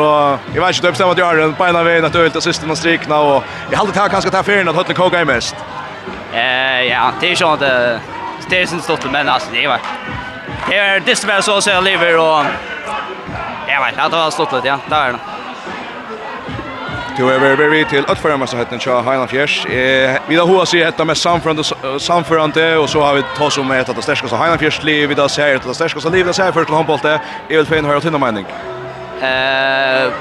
jag 0.53 0.61
vet 0.61 0.75
inte 0.75 0.87
det 0.87 0.91
bestämmer 0.91 1.11
att 1.11 1.17
göra 1.17 1.37
den 1.37 1.53
på 1.53 1.67
ena 1.67 1.83
vägen 1.83 2.05
att 2.05 2.15
ölt 2.15 2.35
och 2.35 2.43
sisten 2.43 2.71
och 2.71 2.77
strikna 2.77 3.19
och 3.19 3.43
jag 3.69 3.77
hade 3.77 3.91
tagit 3.91 4.11
ganska 4.11 4.31
ta 4.31 4.43
färden 4.43 4.69
att 4.69 4.75
hålla 4.75 4.93
koka 4.93 5.21
i 5.21 5.25
mest. 5.25 5.55
Eh 6.33 6.81
ja, 6.81 7.11
det 7.19 7.31
är 7.31 7.35
ju 7.35 7.53
inte 7.53 7.99
det 8.49 8.61
är 8.61 8.65
sin 8.65 8.81
stort 8.81 9.11
men 9.11 9.29
alltså 9.29 9.49
det 9.53 9.67
var 9.67 9.79
det 10.69 10.77
är 10.77 10.99
det 10.99 11.23
var 11.23 11.41
så 11.41 11.61
så 11.61 11.81
lever 11.81 12.17
och 12.17 12.45
jag 13.67 13.85
vet 13.85 13.99
att 13.99 14.11
det 14.11 14.17
var 14.17 14.31
stort 14.31 14.49
ja, 14.63 14.79
där 14.89 15.07
är 15.07 15.11
det. 15.11 15.19
Du 17.17 17.31
är 17.31 17.39
very 17.39 17.55
very 17.55 17.85
till 17.85 18.05
att 18.07 18.19
forma 18.19 18.47
så 18.47 18.57
heter 18.57 18.79
Shaw 18.79 19.01
Highland 19.01 19.29
Fjärs. 19.29 19.65
Eh 19.65 20.19
vi 20.27 20.35
då 20.35 20.45
hur 20.45 20.65
sig 20.65 20.79
detta 20.79 21.05
med 21.05 21.17
samförande 21.17 21.63
samförande 21.99 22.77
och 22.77 22.89
så 22.89 23.01
har 23.01 23.13
vi 23.13 23.23
tagit 23.37 23.53
som 23.53 23.71
heter 23.71 23.93
det 23.93 24.01
så 24.15 24.35
Highland 24.35 24.59
Fjärs 24.59 24.83
liv 24.83 25.09
vi 25.09 25.15
då 25.15 25.29
ser 25.29 25.59
det 25.67 25.73
stärkaste 25.73 26.09
liv 26.09 26.25
det 26.25 26.33
ser 26.33 26.51
till 26.51 26.73
handboll 26.73 26.99
Jag 27.47 27.57
vill 27.57 27.65
få 27.65 27.75
in 27.75 27.85
höra 27.85 28.01
till 28.01 28.11
mening. 28.11 28.45
Eh 29.21 30.11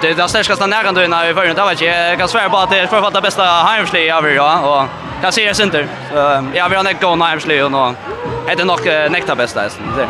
det 0.00 0.14
där 0.14 0.26
stärskaste 0.26 0.66
när 0.66 1.26
vi 1.28 1.34
förrun 1.34 1.54
det 1.54 1.62
var 1.62 1.70
inte 1.70 1.84
jag 1.84 2.18
kan 2.18 2.28
svära 2.28 2.48
på 2.48 2.56
att 2.56 2.70
det 2.70 2.78
är 2.78 2.86
författar 2.86 3.20
bästa 3.20 3.42
Heimsli 3.42 4.10
av 4.10 4.26
er 4.26 4.30
ja 4.30 4.60
och 4.60 4.88
jag 5.22 5.34
ser 5.34 5.70
det 5.70 5.88
Ja, 6.14 6.40
vi 6.52 6.58
har 6.58 6.74
ha 6.76 6.82
näck 6.82 7.00
gå 7.00 7.16
Heimsli 7.16 7.62
och 7.62 7.72
nå 7.72 7.94
är 8.46 8.64
nog 8.64 9.10
näkta 9.10 9.34
bästa 9.34 9.60
hästen 9.60 9.84
så 9.96 10.04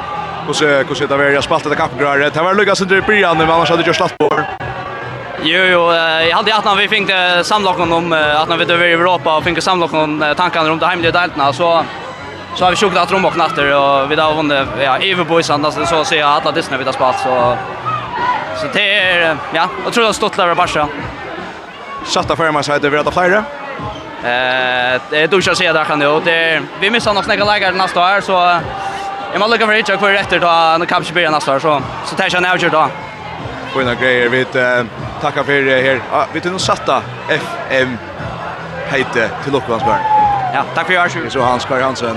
och 0.49 0.57
så 0.57 0.65
hur 0.65 0.95
ser 0.95 1.07
det 1.07 1.17
vara 1.17 1.31
jag 1.31 1.45
spaltade 1.45 1.77
kappgröret 1.77 2.35
det 2.35 2.43
var 2.43 2.55
Lucas 2.55 2.81
inte 2.81 2.95
i 2.95 3.03
början 3.03 3.39
men 3.39 3.51
annars 3.51 3.71
hade 3.71 3.83
jag 3.83 3.97
slått 3.97 4.19
på. 4.19 4.41
Jo, 5.43 5.61
jo, 5.61 5.93
jag 5.95 6.37
hade 6.37 6.55
att 6.55 6.65
när 6.65 6.75
vi 6.75 6.89
fick 6.89 7.11
samlocken 7.43 7.93
om 7.93 8.13
att 8.13 8.49
när 8.49 8.57
vi 8.57 8.73
över 8.73 8.87
Europa 8.87 9.37
och 9.37 9.45
fick 9.45 9.63
samlocken 9.63 9.99
om 9.99 10.35
tankarna 10.37 10.73
om 10.73 10.79
det 10.79 10.87
hemliga 10.87 11.13
deltarna 11.13 11.53
så 11.53 11.85
så 12.55 12.65
har 12.65 12.71
vi 12.71 12.77
sjukt 12.77 12.97
att 12.97 13.13
rum 13.13 13.25
och 13.25 13.37
natter 13.37 13.65
och 13.75 14.11
vi 14.11 14.15
har 14.17 14.35
vunnit 14.35 14.69
ja, 14.81 14.97
Everboys 14.97 15.51
annars 15.51 15.89
så 15.89 16.05
ser 16.05 16.19
jag 16.19 16.29
alla 16.29 16.53
Disney 16.53 16.79
vi 16.79 16.85
har 16.85 16.93
spalt 16.93 17.19
så 17.19 17.57
Så 18.57 18.67
det 18.73 18.99
är, 18.99 19.37
ja, 19.55 19.69
jag 19.85 19.93
tror 19.93 20.03
det 20.03 20.09
har 20.09 20.13
stått 20.13 20.39
över 20.39 20.55
Barca. 20.55 20.89
Satta 22.05 22.37
skärmar 22.37 22.63
så 22.63 22.73
heter 22.73 22.91
vi 22.91 22.99
att 22.99 23.15
flyga. 23.15 23.45
Eh, 24.19 25.01
det 25.11 25.23
är 25.23 25.29
duschar 25.29 25.55
se 25.55 25.73
där 25.73 25.85
kan 25.85 25.99
det. 25.99 26.21
Det 26.25 26.63
vi 26.81 26.91
missar 26.91 27.15
nog 27.15 27.25
snäga 27.25 27.45
lägger 27.45 27.73
nästa 27.73 28.01
år 28.01 28.21
så 28.21 28.33
jag 29.33 29.39
måste 29.39 29.53
lucka 29.53 29.67
för 29.67 29.73
hitcha 29.75 29.99
för 29.99 30.15
efter 30.15 30.39
då 30.39 30.47
när 30.79 30.87
kanske 30.87 31.13
blir 31.13 31.31
nästa 31.31 31.55
år 31.55 31.59
så 31.59 31.83
så 32.05 32.17
tar 32.17 32.29
jag 32.33 32.43
nöjer 32.43 32.71
då. 32.71 32.89
Fina 33.75 33.95
grejer 33.95 34.29
vi 34.29 34.45
tackar 35.21 35.43
för 35.45 35.53
det 35.53 35.83
här. 35.83 36.01
Ja, 36.13 36.27
vi 36.33 36.41
tar 36.41 36.51
nog 36.51 36.61
satta 36.61 37.03
FM 37.29 37.99
heter 38.91 39.31
till 39.45 39.53
Locklandsberg. 39.53 40.01
Ja, 40.55 40.65
tack 40.75 40.87
för 40.87 40.93
er. 40.93 41.29
Så 41.29 41.41
Hans 41.51 41.65
Karl 41.65 41.83
Hansen. 41.83 42.17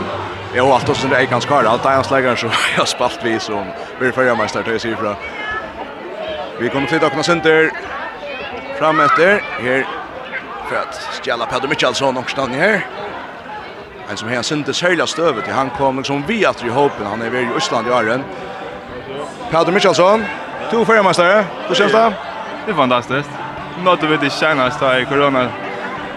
Jag 0.53 0.65
har 0.65 0.73
alltid 0.73 0.95
sån 0.95 1.09
där 1.09 1.25
kan 1.25 1.41
skara. 1.41 1.69
allt 1.69 1.83
hans 1.83 2.11
lägger 2.11 2.35
så 2.35 2.47
jag 2.77 2.87
spalt 2.87 3.19
vi 3.23 3.39
som 3.39 3.65
blir 3.99 4.11
förra 4.11 4.35
mästare 4.35 4.63
till 4.63 4.79
sig 4.79 4.95
från 4.95 5.15
Vi 6.61 6.69
kommer 6.69 6.87
flytta 6.87 7.07
okna 7.07 7.23
center 7.23 7.71
fram 8.79 8.99
efter. 8.99 9.43
Här 9.59 9.85
för 10.69 10.75
att 10.75 10.95
stjäla 11.23 11.45
Pedro 11.45 11.67
Michelsson 11.67 12.17
och 12.17 12.29
stanna 12.29 12.55
här. 12.55 12.85
En 14.09 14.17
som 14.17 14.29
här 14.29 14.41
synte 14.41 14.73
sälja 14.73 15.07
stövet 15.07 15.43
till 15.43 15.53
han 15.53 15.69
kom 15.69 15.97
liksom 15.97 16.23
vi 16.27 16.45
att 16.45 16.63
i 16.63 16.69
hopen. 16.69 17.05
Han 17.05 17.21
är 17.21 17.29
väl 17.29 17.43
i 17.43 17.47
Östland 17.57 17.87
i 17.87 17.91
Arren. 17.91 18.23
Pedro 19.51 19.71
Michelsson, 19.71 20.25
två 20.71 20.85
förmästare. 20.85 21.45
Hur 21.67 21.75
känns 21.75 21.91
det? 21.91 22.13
Det 22.65 22.71
är 22.71 22.75
fantastiskt. 22.75 23.29
Något 23.83 24.03
vi 24.03 24.13
inte 24.13 24.29
känner 24.29 24.67
att 24.67 25.09
corona 25.09 25.49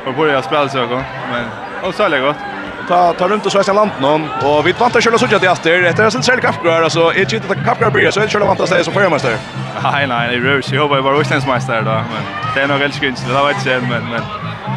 och 0.06 0.14
börja 0.14 0.42
spela 0.42 0.68
så 0.68 1.02
men 1.32 1.44
och 1.82 1.94
så 1.94 2.02
är 2.02 2.10
det 2.10 2.20
gott 2.20 2.53
ta 2.88 3.12
ta 3.12 3.28
runt 3.28 3.46
och 3.46 3.52
så 3.52 3.58
här 3.58 3.74
landet 3.74 4.00
någon 4.00 4.28
och 4.42 4.66
vi 4.66 4.72
vantar 4.72 5.00
själva 5.00 5.18
så 5.18 5.24
att 5.24 5.42
efter 5.42 5.70
det 5.82 5.98
är 5.98 6.10
sen 6.10 6.22
själv 6.22 6.40
kappgrar 6.40 6.82
alltså 6.82 7.00
är 7.00 7.24
det 7.24 7.32
inte 7.32 7.90
blir 7.90 8.10
så 8.10 8.20
är 8.20 8.24
det 8.24 8.30
själva 8.30 8.46
vantar 8.46 8.66
sig 8.66 8.84
som 8.84 8.92
förmästare. 8.92 9.36
Nej 9.82 10.06
nej, 10.06 10.30
det 10.30 10.48
rör 10.48 10.60
sig 10.60 10.78
ju 10.78 10.88
bara 10.88 11.00
var 11.00 11.20
Östlandsmästare 11.20 11.80
då 11.80 11.90
men 11.90 12.22
det 12.54 12.60
är 12.60 12.66
nog 12.66 12.78
helt 12.78 13.00
skönt 13.00 13.26
det 13.26 13.32
var 13.32 13.50
inte 13.50 13.80
men 13.80 14.02
men 14.10 14.22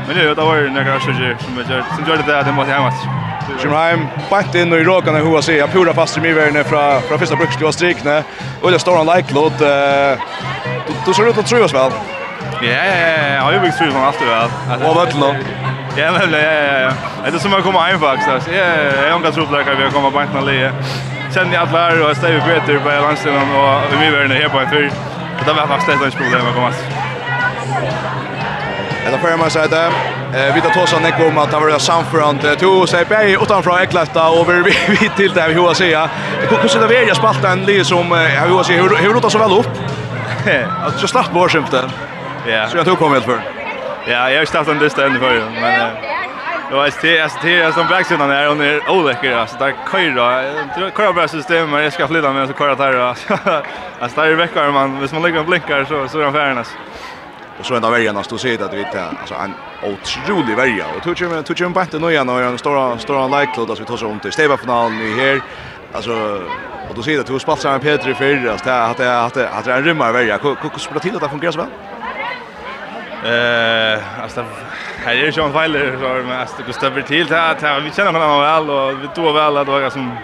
men 0.08 0.18
det 0.18 0.34
var 0.34 0.70
några 0.70 1.00
saker 1.00 1.38
som 1.40 1.74
jag 1.76 1.84
som 1.96 2.10
gjorde 2.10 2.24
det 2.28 2.40
att 2.40 2.46
det 2.46 2.52
måste 2.52 2.72
hemma. 2.72 2.94
Jimheim 3.64 4.08
bant 4.30 4.56
in 4.56 4.74
i 4.74 4.84
råkan 4.84 5.16
hur 5.16 5.42
ser 5.42 5.58
jag 5.58 5.72
pura 5.72 5.94
fast 5.94 6.18
i 6.18 6.22
miverne 6.22 6.64
från 6.64 7.02
från 7.02 7.20
första 7.20 7.36
brukskliga 7.36 7.72
strikne 7.72 8.24
och 8.62 8.72
det 8.72 8.80
står 8.80 9.00
en 9.00 9.18
like 9.18 9.34
låt 9.34 9.62
eh 9.62 10.20
du 11.06 11.14
ser 11.14 11.30
ut 11.30 11.38
att 11.38 11.46
tro 11.46 11.64
oss 11.64 11.74
väl. 11.74 11.92
Ja 12.62 12.70
ja 12.70 13.34
ja, 13.36 13.54
jag 13.54 13.60
vill 13.60 13.72
tro 13.72 13.92
från 13.92 14.04
allt 14.04 14.20
det 14.20 14.26
väl. 14.26 14.50
Och 14.88 14.96
vad 14.96 15.10
då? 15.20 15.36
Ja, 15.98 16.12
men 16.12 16.32
ja, 16.32 16.40
ja, 16.40 16.80
ja. 16.80 16.92
Det 17.24 17.38
är 17.38 17.40
som 17.40 17.54
att 17.54 17.64
komma 17.64 17.82
hem 17.82 18.00
faktiskt. 18.00 18.30
Alltså. 18.30 18.52
Ja, 18.52 18.66
jag 19.06 19.14
har 19.14 19.20
ganska 19.20 19.42
roligt 19.42 19.68
att 19.68 19.80
vi 19.80 19.92
kommer 19.92 20.12
på 20.12 20.20
en 20.20 20.46
lä. 20.46 20.72
Sen 21.34 21.52
jag 21.52 21.62
alla 21.62 21.80
här 21.80 22.10
och 22.10 22.18
stäv 22.18 22.42
bättre 22.48 22.80
på 22.80 22.90
landsidan 22.90 23.56
och 23.56 24.02
vi 24.02 24.10
vill 24.10 24.30
ner 24.30 24.50
på 24.50 24.60
en 24.60 24.70
fyr. 24.70 24.92
Det 25.46 25.54
var 25.54 25.68
faktiskt 25.68 26.02
ett 26.02 26.16
problem 26.16 26.48
att 26.48 26.56
komma. 26.56 26.72
Eller 29.08 29.18
för 29.18 29.38
mig 29.38 29.52
så 29.52 29.60
att 29.60 29.74
eh 29.74 30.54
vi 30.56 30.62
tar 30.62 30.70
tossa 30.70 31.00
neck 31.00 31.16
om 31.28 31.38
att 31.38 31.52
det 31.52 31.60
var 31.60 31.80
samförant 31.80 32.60
to 32.60 32.88
säg 32.88 33.06
på 33.06 33.44
utanför 33.44 33.82
Eklasta 33.82 34.30
och 34.30 34.50
vi 34.50 34.78
vi 34.88 35.10
till 35.18 35.34
där 35.34 35.48
vi 35.48 35.54
hur 35.54 35.72
att 35.72 35.78
säga. 35.78 36.10
Hur 36.62 36.68
skulle 36.68 36.88
det 36.88 36.94
vara 36.94 37.08
jag 37.08 37.18
spalta 37.18 37.50
en 37.50 37.66
lie 37.66 37.86
som 37.86 38.12
jag 38.12 38.48
vill 38.48 38.66
säga 38.66 38.82
hur 38.82 38.96
hur 38.96 39.14
låter 39.14 39.30
så 39.30 39.38
väl 39.38 39.52
upp. 39.52 39.70
Att 40.86 41.00
så 41.00 41.08
slapp 41.08 41.30
vår 41.32 41.50
skämten. 41.50 41.90
Ja. 42.48 42.68
Så 42.70 42.78
jag 42.78 42.86
tog 42.86 43.00
kom 43.00 43.14
helt 43.14 43.26
för. 43.26 43.57
Ja, 44.10 44.32
jag 44.32 44.40
har 44.40 44.46
startat 44.46 44.68
haft 44.68 44.76
en 44.78 44.84
dysta 44.84 45.06
ännu 45.06 45.20
förr, 45.20 45.44
men... 45.62 45.92
Det 46.70 46.82
alltså 46.82 47.00
det 47.02 47.22
alltså 47.22 47.40
det 47.44 47.62
är 47.62 47.72
som 47.72 47.88
backsidan 47.88 48.30
där 48.30 48.50
och 48.50 48.66
är 48.66 48.90
oläcker 48.90 49.34
alltså 49.34 49.58
där 49.58 49.74
köra 49.92 50.92
köra 50.92 51.14
bra 51.14 51.28
system 51.28 51.70
men 51.70 51.84
jag 51.84 51.94
ska 51.94 52.08
flytta 52.08 52.34
med 52.34 52.48
så 52.48 52.54
köra 52.54 52.76
där 52.76 52.98
alltså 52.98 53.34
alltså 54.00 54.22
är 54.22 54.34
veckor 54.34 54.72
man 54.72 55.00
hvis 55.00 55.14
man 55.14 55.22
lägger 55.22 55.44
blinkar 55.44 55.86
så 55.86 56.08
så 56.08 56.20
är 56.20 56.24
han 56.24 56.34
färdig 56.34 56.58
alltså 56.58 56.76
och 57.60 57.66
så 57.66 57.76
ända 57.76 57.90
värjarna 57.90 58.24
står 58.24 58.38
sig 58.38 58.64
att 58.64 58.74
vi 58.74 58.80
inte 58.80 59.04
alltså 59.04 59.34
en 59.34 59.54
otrolig 59.84 60.56
värja 60.56 60.86
och 60.98 61.04
tog 61.04 61.22
ju 61.22 61.44
tog 61.44 61.60
ju 61.60 61.66
en 61.66 61.74
bättre 61.74 62.00
nu 62.00 62.12
igen 62.12 62.30
och 62.30 62.42
en 62.42 62.58
stora 62.58 62.98
stora 62.98 63.40
like 63.40 63.52
cloud 63.54 63.70
alltså 63.70 63.84
vi 63.84 63.88
tar 63.88 63.98
så 63.98 64.08
om 64.08 64.20
till 64.20 64.32
Steva-finalen 64.32 65.00
i 65.00 65.14
här 65.20 65.42
alltså 65.94 66.12
och 66.90 66.96
då 66.96 67.02
ser 67.02 67.14
det 67.14 67.20
att 67.20 67.28
du 67.28 67.40
spatsar 67.40 67.62
sig 67.62 67.72
med 67.72 67.82
Petri 67.82 68.14
förra 68.14 68.52
alltså 68.52 68.70
att 68.70 69.00
att 69.00 69.38
att 69.38 69.66
det 69.66 69.72
är 69.72 69.78
en 69.78 69.84
rymmar 69.84 70.12
värja 70.12 70.40
hur 70.44 70.80
spelar 70.80 71.00
till 71.00 71.16
att 71.16 71.22
det 71.22 71.30
fungerar 71.30 71.52
så 71.52 71.60
väl 71.60 71.70
Eh, 73.24 74.24
alltså 74.24 74.46
här 75.06 75.16
är 75.16 75.26
ju 75.26 75.32
Sean 75.32 75.52
Weiler 75.52 75.98
så 76.02 76.28
men 76.28 76.40
alltså 76.40 76.64
Gustav 76.66 77.02
till 77.02 77.34
att 77.34 77.64
vi 77.84 77.92
känner 77.92 78.12
honom 78.12 78.42
väl 78.42 78.70
och 78.70 79.04
vi 79.04 79.08
tror 79.08 79.34
väl 79.34 79.58
att 79.58 79.66
det 79.66 79.72
var 79.72 79.90
som 79.90 80.18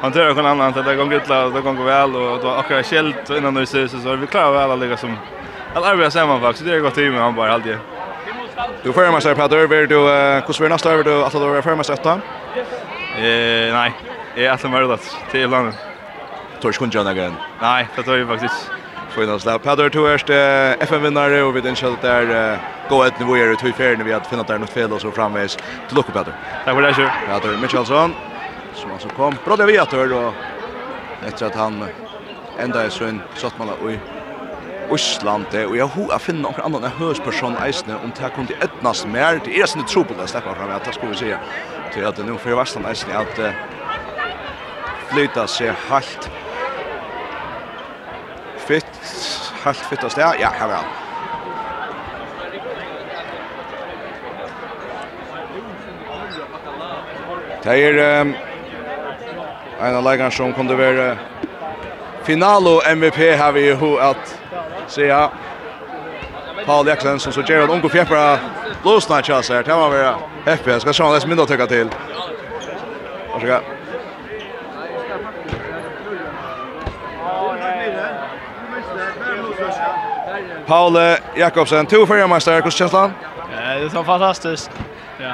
han 0.00 0.12
tror 0.12 0.34
någon 0.34 0.46
annan 0.46 0.68
att 0.68 0.84
det 0.84 0.96
går 0.96 1.04
gott 1.04 1.30
och 1.30 1.52
det 1.52 1.60
går 1.60 1.84
väl 1.84 2.16
och 2.16 2.40
då 2.42 2.50
akkurat 2.50 2.86
skällt 2.86 3.30
innan 3.30 3.54
nu 3.54 3.66
så 3.66 3.88
så 3.88 4.16
vi 4.16 4.26
klarar 4.26 4.52
väl 4.52 4.70
alla 4.70 4.96
som 4.96 5.16
alla 5.74 5.86
arbetar 5.86 6.10
samman 6.10 6.40
faktiskt 6.40 6.66
det 6.66 6.74
är 6.74 6.80
gott 6.80 6.94
team 6.94 7.14
han 7.14 7.34
bara 7.34 7.52
alltid 7.52 7.76
Du 8.82 8.92
får 8.92 9.12
mig 9.12 9.22
så 9.22 9.34
på 9.34 9.48
där 9.48 9.66
vill 9.66 9.88
du 9.88 9.98
hur 10.46 10.52
svär 10.52 10.68
nästa 10.68 10.90
över 10.92 11.04
du 11.04 11.24
att 11.24 11.32
då 11.32 11.54
är 11.54 11.76
mig 11.76 11.84
sätta. 11.84 12.12
Eh 12.12 13.74
nej, 13.74 13.92
är 14.36 14.50
alltså 14.50 14.68
mördat 14.68 15.00
det 15.26 15.30
till 15.30 15.50
landet. 15.50 15.74
Torskund 16.60 16.94
John 16.94 17.06
again. 17.06 17.34
Nej, 17.60 17.88
det 17.96 18.02
tror 18.02 18.18
jag 18.18 18.28
faktiskt. 18.28 18.70
Finans 19.10 19.44
där. 19.44 19.58
Padder 19.58 19.88
to 19.88 20.06
erst 20.06 20.30
FM-vinnare 20.80 21.42
och 21.42 21.56
vi 21.56 21.60
den 21.60 21.76
skall 21.76 21.96
där 22.02 22.58
gå 22.88 23.04
ett 23.04 23.18
nivå 23.18 23.36
i 23.36 23.56
två 23.60 23.72
färden 23.72 24.06
vi 24.06 24.12
har 24.12 24.20
finna 24.20 24.42
där 24.42 24.58
något 24.58 24.70
fel 24.70 24.92
och 24.92 25.00
så 25.00 25.10
framväs. 25.10 25.56
Till 25.88 25.96
lucka 25.96 26.12
Padder. 26.12 26.34
Tack 26.64 26.74
för 26.74 26.82
det 26.82 26.94
så. 26.94 27.08
Padder 27.26 27.56
Mitchellson 27.56 28.14
som 28.74 28.92
alltså 28.92 29.08
kom. 29.08 29.34
Bra 29.44 29.56
det 29.56 29.66
vi 29.66 29.78
att 29.78 29.92
och 29.92 30.34
efter 31.26 31.46
att 31.46 31.54
han 31.54 31.84
ända 32.58 32.84
är 32.84 32.88
så 32.88 33.04
en 33.04 33.22
sottmanna 33.34 33.72
och 33.72 33.90
Osland 34.90 35.46
og 35.54 35.76
jeg 35.76 35.86
har 35.86 36.18
finnet 36.18 36.42
noen 36.42 36.64
annen 36.64 36.84
en 36.84 36.96
høysperson 36.98 37.54
eisne 37.62 37.94
om 38.02 38.10
det 38.10 38.24
her 38.24 38.32
kunne 38.34 38.56
etnast 38.64 39.06
mer 39.06 39.38
det 39.46 39.54
er 39.54 39.70
sånn 39.70 39.86
tro 39.86 40.02
på 40.02 40.16
det 40.18 40.26
slipper 40.32 40.56
fram 40.58 40.72
at 40.74 40.86
det 40.88 40.96
skulle 40.96 41.14
vi 41.14 41.20
si 41.20 41.30
til 41.94 42.06
at 42.08 42.18
nå 42.26 42.38
for 42.42 42.58
Vestland 42.58 42.88
eisne 42.90 43.20
at 43.20 43.38
flyta 45.12 45.46
seg 45.46 45.70
halt 45.86 46.26
fitt, 48.70 49.00
helt 49.64 49.86
fitt 49.90 50.04
av 50.04 50.12
sted. 50.14 50.40
Ja, 50.40 50.50
her 50.54 50.68
er 50.68 50.76
han. 50.78 50.98
Det 57.60 57.74
er 57.76 58.20
um, 58.22 58.32
en 59.80 59.96
av 59.98 60.04
leikene 60.06 60.30
som 60.32 60.54
kunde 60.56 60.78
være 60.78 61.10
finalo 62.24 62.78
MVP 62.88 63.18
har 63.36 63.52
vi 63.52 63.66
jo 63.68 63.96
at 64.00 64.36
sier 64.88 65.34
Paul 66.64 66.88
Jackson 66.88 67.20
som 67.20 67.34
så 67.34 67.44
gjør 67.44 67.66
en 67.66 67.74
unge 67.76 67.90
fjepra 67.92 68.38
blåsna 68.84 69.20
tjass 69.22 69.50
her. 69.52 69.66
Det 69.66 69.76
var 69.76 69.92
vi 69.92 70.06
happy. 70.50 70.70
Jeg 70.70 70.86
skal 70.86 70.94
se 70.94 71.04
om 71.04 71.12
det 71.12 71.22
er 71.22 71.28
mindre 71.34 71.48
å 71.48 71.52
tykke 71.52 71.68
til. 71.74 71.92
Varsågod. 73.34 73.79
Paul 80.70 80.96
Jakobsen, 81.36 81.86
to 81.86 82.06
förra 82.06 82.26
mästare, 82.26 82.60
hur 82.64 82.70
känns 82.70 82.92
det? 82.92 83.10
det 83.50 83.84
är 83.84 83.88
så 83.88 84.04
fantastiskt. 84.04 84.70
Ja. 85.18 85.32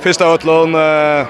Första 0.00 0.34
utlån 0.34 0.74
uh, 0.74 1.26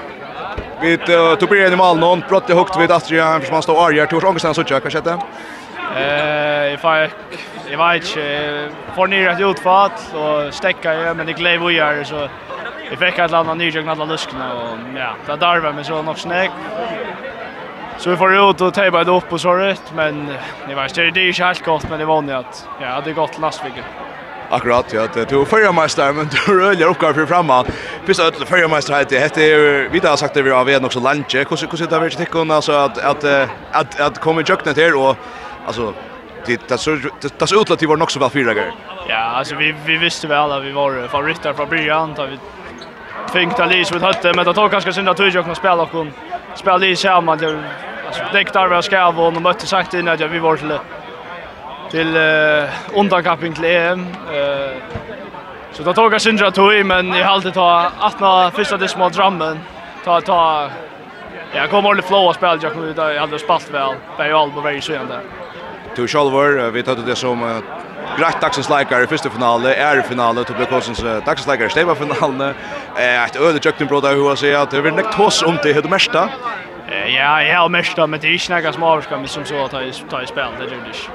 vi 0.81 0.97
tog 1.39 1.49
blir 1.49 1.71
en 1.71 1.77
mål 1.77 1.99
någon 1.99 2.23
brott 2.29 2.49
i 2.49 2.53
högt 2.53 2.79
vid 2.79 2.91
Astrid 2.91 3.21
han 3.21 3.41
som 3.41 3.61
stå 3.61 3.85
Arjar 3.85 4.05
Tors 4.05 4.23
Ångestens 4.23 4.55
så 4.55 4.63
tjock 4.63 4.81
kanske 4.83 5.01
det. 5.01 5.17
Eh 5.95 6.73
if 6.73 6.83
I 6.83 7.05
if 7.73 7.79
I 7.79 8.19
får 8.95 9.07
ner 9.07 9.29
ett 9.29 9.41
utfall 9.41 9.91
och 10.13 10.53
stäcka 10.53 10.93
ju 10.93 11.13
men 11.13 11.25
det 11.25 11.33
glev 11.33 11.63
och 11.63 11.71
gör 11.71 12.03
så 12.03 12.29
Jag 12.89 12.99
fick 12.99 13.19
att 13.19 13.31
landa 13.31 13.53
nyjagna 13.53 13.91
alla 13.91 14.05
luskna 14.05 14.53
och 14.53 14.77
ja, 14.97 15.15
det 15.25 15.35
darvar 15.35 15.73
mig 15.73 15.83
så 15.83 16.01
nog 16.01 16.19
snäck. 16.19 16.51
Så 17.99 18.09
vi 18.09 18.17
får 18.17 18.49
ut 18.49 18.61
och 18.61 18.73
tejpa 18.73 19.03
det 19.03 19.11
upp 19.11 19.33
och 19.33 19.41
så 19.41 19.53
rätt, 19.53 19.93
men 19.95 20.25
ni 20.67 20.75
vet, 20.75 20.95
det 20.95 21.01
är 21.01 21.17
ju 21.17 21.27
inte 21.27 21.43
helt 21.43 21.65
gott, 21.65 21.89
men 21.89 21.99
det 21.99 22.05
var 22.05 22.21
ni 22.21 22.33
att 22.33 22.67
ja, 22.81 23.01
det 23.03 23.09
är 23.09 23.13
gott 23.13 23.39
last. 23.39 23.63
Akkurat, 24.49 24.93
ja, 24.93 25.07
det 25.13 25.25
tog 25.25 25.47
förra 25.47 25.71
mästare, 25.71 26.13
men 26.13 26.27
du 26.27 26.59
röljer 26.59 26.87
uppgåvar 26.87 27.13
för 27.13 27.25
framåt. 27.25 27.67
Visst 28.05 28.19
att 28.19 28.35
förra 28.35 28.67
mästare 28.67 28.97
heter 28.97 29.19
heter 29.19 29.41
ju, 29.41 29.89
vi 29.91 29.99
har 29.99 30.15
sagt 30.15 30.33
det 30.33 30.41
vi 30.41 30.51
har 30.51 30.65
vän 30.65 30.85
också 30.85 30.99
lunch, 30.99 31.35
hur 31.35 31.69
hur 31.71 31.77
sitter 31.77 31.99
vi 31.99 32.09
till 32.09 32.25
kon 32.25 32.51
alltså 32.51 32.71
att 32.71 32.97
att 32.97 33.23
att 33.71 33.99
att 33.99 34.19
komma 34.19 34.43
köknet 34.43 34.77
här 34.77 34.95
och 34.97 35.15
alltså 35.65 35.93
det 36.45 36.61
det 36.67 36.77
så 36.77 36.97
det 37.21 37.47
så 37.47 37.61
utlat 37.61 37.79
det 37.79 37.87
var 37.87 37.97
nog 37.97 38.11
så 38.11 38.19
väl 38.19 38.29
fyra 38.29 38.53
gånger. 38.53 38.73
Ja, 39.07 39.15
alltså 39.17 39.55
vi 39.55 39.75
vi 39.85 39.97
visste 39.97 40.27
väl 40.27 40.51
att 40.51 40.63
vi 40.63 40.71
var 40.71 41.07
favoriter 41.07 41.53
från 41.53 41.69
början, 41.69 42.13
då 42.15 42.25
vi 42.25 42.39
tvingade 43.31 43.65
Lis 43.65 43.91
med 43.93 44.01
hötte, 44.01 44.33
men 44.35 44.45
det 44.45 44.53
tog 44.53 44.71
ganska 44.71 44.93
synd 44.93 45.09
att 45.09 45.19
vi 45.19 45.25
inte 45.25 45.41
kunde 45.41 45.55
spela 45.55 45.83
och 45.83 45.91
spela 46.59 46.85
i 46.85 46.95
samman. 46.95 47.37
det 47.37 47.63
alltså 48.07 48.23
däckte 48.33 48.59
ska 48.59 48.81
skav 48.81 49.19
och 49.19 49.41
mötte 49.41 49.67
sagt 49.67 49.93
in 49.93 50.07
att 50.07 50.19
vi 50.21 50.39
var 50.39 50.57
till 50.57 50.79
till 51.91 52.17
uh, 52.17 52.99
undankapping 52.99 53.53
till 53.53 53.65
EM. 53.65 53.99
Uh, 53.99 54.77
så 55.71 55.83
då 55.83 55.93
tog 55.93 56.13
jag 56.13 56.21
syndra 56.21 56.51
tog 56.51 56.85
men 56.85 57.13
i 57.15 57.21
hade 57.21 57.51
ta 57.51 57.91
attna 57.99 58.51
första 58.51 58.77
det 58.77 58.87
små 58.87 59.09
drammen. 59.09 59.59
Ta 60.05 60.21
ta 60.21 60.69
Jag 61.53 61.69
kommer 61.69 62.01
flow 62.01 62.27
och 62.27 62.35
spela 62.35 62.57
jag 62.61 62.73
kunde 62.73 63.13
jag 63.13 63.21
hade 63.21 63.39
spalt 63.39 63.69
väl. 63.73 63.95
Det 64.17 64.23
är 64.23 64.27
ju 64.27 64.33
allt 64.33 64.53
på 64.53 64.61
väg 64.61 64.83
så 64.83 64.93
ända. 64.93 65.19
Du 65.95 66.07
själv 66.07 66.31
var 66.31 66.71
vi 66.71 66.83
tog 66.83 67.01
det 67.05 67.15
som 67.15 67.61
grætt 68.17 68.41
dagsens 68.41 68.69
leikar 68.69 69.03
i 69.03 69.07
fyrste 69.07 69.29
finale, 69.29 69.73
er 69.75 69.99
i 69.99 70.03
finale, 70.07 70.43
Tobbe 70.47 70.65
Kåsens 70.69 71.01
dagsens 71.25 71.47
leikar 71.47 71.69
i 71.69 71.73
steva 71.73 71.95
finale. 71.95 72.53
Et 72.97 73.39
øde 73.39 73.61
jøkken 73.65 73.91
av 73.93 74.09
hva 74.17 74.35
sier 74.35 74.59
at 74.61 74.71
det 74.71 74.83
vil 74.83 74.95
nekt 74.95 75.13
hos 75.19 75.43
om 75.43 75.59
det, 75.63 75.75
er 75.77 75.81
du 75.81 75.89
mest 75.89 76.13
da? 76.13 76.27
Ja, 76.89 77.35
jeg 77.37 77.55
har 77.55 77.67
mest 77.69 77.97
da, 77.97 78.05
men 78.05 78.21
det 78.21 78.29
er 78.29 78.37
ikke 78.39 78.55
nekka 78.55 78.73
som 78.73 78.83
avskar 78.83 79.21
meg 79.21 79.29
som 79.29 79.45
så 79.45 79.65
at 79.65 79.73
jeg 79.73 79.93
tar 80.09 80.23
i 80.25 80.29
spil, 80.29 80.55
det 80.59 80.71
gjør 80.71 80.83
det 80.85 80.95
ikke. 80.95 81.11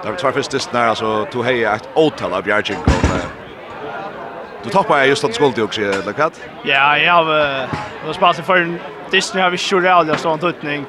Det 0.00 0.08
var 0.10 0.16
tvær 0.20 0.36
fyrst 0.36 0.52
distan 0.52 0.80
her, 0.80 0.94
altså, 0.94 1.26
to 1.32 1.42
hei 1.44 1.62
et 1.64 1.88
åtal 1.96 2.32
av 2.36 2.44
Bjergjink, 2.44 2.84
Bjergjeng. 2.84 3.36
Du 4.64 4.68
tappar 4.68 5.00
jeg 5.00 5.14
just 5.14 5.24
at 5.24 5.34
skuldi 5.34 5.62
også, 5.64 5.86
eller 5.88 6.16
hva? 6.16 6.28
Ja, 6.68 6.92
jeg 7.00 7.08
har 7.10 8.16
spalt 8.16 8.38
i 8.38 8.44
fyrir, 8.44 8.74
Disney 9.12 9.42
har 9.42 9.50
vi 9.50 9.56
ikke 9.56 9.80
rævlig 9.80 10.12
av 10.12 10.20
stående 10.20 10.52
utning. 10.52 10.84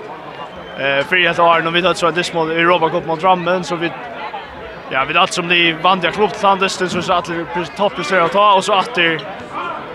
Eh, 0.79 1.05
för 1.05 1.15
et 1.15 1.39
år, 1.39 1.61
når 1.61 1.71
vi 1.71 1.81
tar 1.81 1.93
så 1.93 2.07
en 2.07 2.15
dismal 2.15 2.51
i 2.51 2.59
Europa 2.59 2.89
Cup 2.89 3.05
mot 3.05 3.21
Drammen, 3.21 3.63
så 3.63 3.75
vi 3.75 3.91
Ja, 4.93 5.05
vi 5.07 5.17
allt 5.17 5.33
som 5.33 5.47
ni 5.47 5.71
vann 5.71 5.99
där 5.99 6.11
klubb 6.11 6.31
landet 6.43 6.71
så 6.71 7.01
så 7.01 7.13
att 7.13 7.25
det 7.25 7.65
topppresterar 7.77 8.27
ta 8.27 8.53
och 8.53 8.63
så 8.63 8.73
att 8.73 8.95
det 8.95 9.19